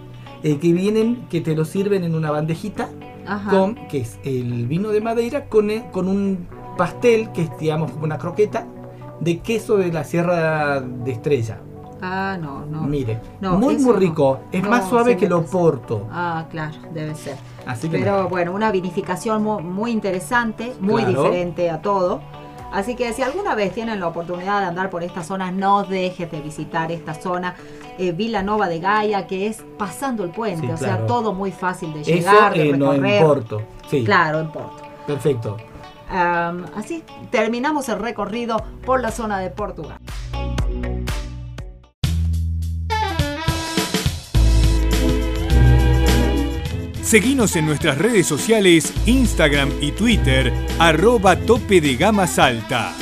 eh, 0.44 0.58
que 0.60 0.74
vienen, 0.74 1.28
que 1.30 1.42
te 1.42 1.56
lo 1.56 1.66
sirven 1.66 2.04
en 2.04 2.16
una 2.16 2.32
bandejita, 2.32 2.90
Ajá. 3.28 3.50
con, 3.52 3.76
que 3.88 4.00
es 4.00 4.20
el 4.24 4.68
vino 4.68 4.90
de 4.90 5.02
Madeira, 5.02 5.46
con, 5.46 5.70
eh, 5.70 5.86
con 5.92 6.08
un 6.08 6.48
pastel, 6.78 7.32
que 7.32 7.44
es 7.44 7.58
digamos 7.60 7.92
como 7.92 8.06
una 8.06 8.18
croqueta, 8.18 8.66
de 9.20 9.40
queso 9.40 9.78
de 9.78 9.92
la 9.92 10.04
Sierra 10.04 10.82
de 10.82 11.12
Estrella. 11.12 11.60
Ah, 12.04 12.36
no, 12.42 12.66
no. 12.66 12.82
Mire, 12.82 13.20
No, 13.42 13.60
muy 13.60 13.76
muy 13.76 13.94
no. 13.94 14.00
rico, 14.00 14.40
es 14.52 14.64
No, 14.64 14.70
más 14.72 14.90
suave 14.90 15.16
que 15.18 15.26
me 15.26 15.30
lo 15.30 15.42
pasa. 15.42 15.52
porto. 15.52 16.08
Ah, 16.12 16.46
claro, 16.50 16.74
debe 16.94 17.14
ser. 17.14 17.36
Así 17.68 17.90
que 17.90 18.00
Pero 18.00 18.28
bueno, 18.28 18.54
una 18.54 18.72
vinificación 18.72 19.44
mu- 19.44 19.60
muy, 19.60 19.92
interesante, 19.92 20.74
muy 20.80 21.04
Claro. 21.04 21.24
diferente 21.26 21.70
a 21.70 21.80
todo. 21.84 22.22
Así 22.74 22.96
que 22.96 23.14
si 23.14 23.22
alguna 23.22 23.54
vez 23.54 23.74
tienen 23.74 24.00
la 24.00 24.08
oportunidad 24.08 24.62
de 24.62 24.66
andar 24.68 24.90
por 24.90 25.04
esta 25.04 25.24
zona, 25.24 25.52
no 25.52 25.84
dejes 25.84 26.32
de 26.32 26.42
visitar 26.42 26.92
esta 26.92 27.14
zona. 27.14 27.54
Eh, 28.02 28.14
Villa 28.14 28.42
Nova 28.42 28.68
de 28.68 28.80
Gaia, 28.80 29.28
que 29.28 29.46
es 29.46 29.64
pasando 29.78 30.24
el 30.24 30.32
puente, 30.32 30.66
Sí, 30.66 30.74
o 30.74 30.78
sea, 30.78 31.06
todo 31.06 31.34
muy 31.34 31.52
fácil 31.52 31.94
de 31.94 32.02
eso 32.02 32.10
llegar, 32.10 32.52
de 32.52 32.70
eh, 32.72 32.76
no 32.76 32.94
en 32.96 33.02
recorrer. 33.04 33.24
Porto. 33.24 33.62
Sí, 33.92 34.04
Claro, 34.04 34.40
en 34.40 34.50
Porto. 34.52 34.82
perfecto. 35.06 35.58
Así 36.10 37.04
terminamos 37.30 37.88
el 37.90 38.00
recorrido 38.00 38.58
por 38.86 39.02
la 39.02 39.12
zona 39.12 39.38
de 39.40 39.52
Portugal. 39.52 39.98
Seguinos 47.04 47.56
en 47.56 47.66
nuestras 47.66 47.98
redes 47.98 48.26
sociales, 48.26 48.94
Instagram 49.06 49.70
y 49.82 49.92
Twitter, 49.92 50.54
arroba 50.80 51.36
tope 51.36 51.82
de 51.82 51.96
gama 51.98 52.26
salta. 52.26 52.94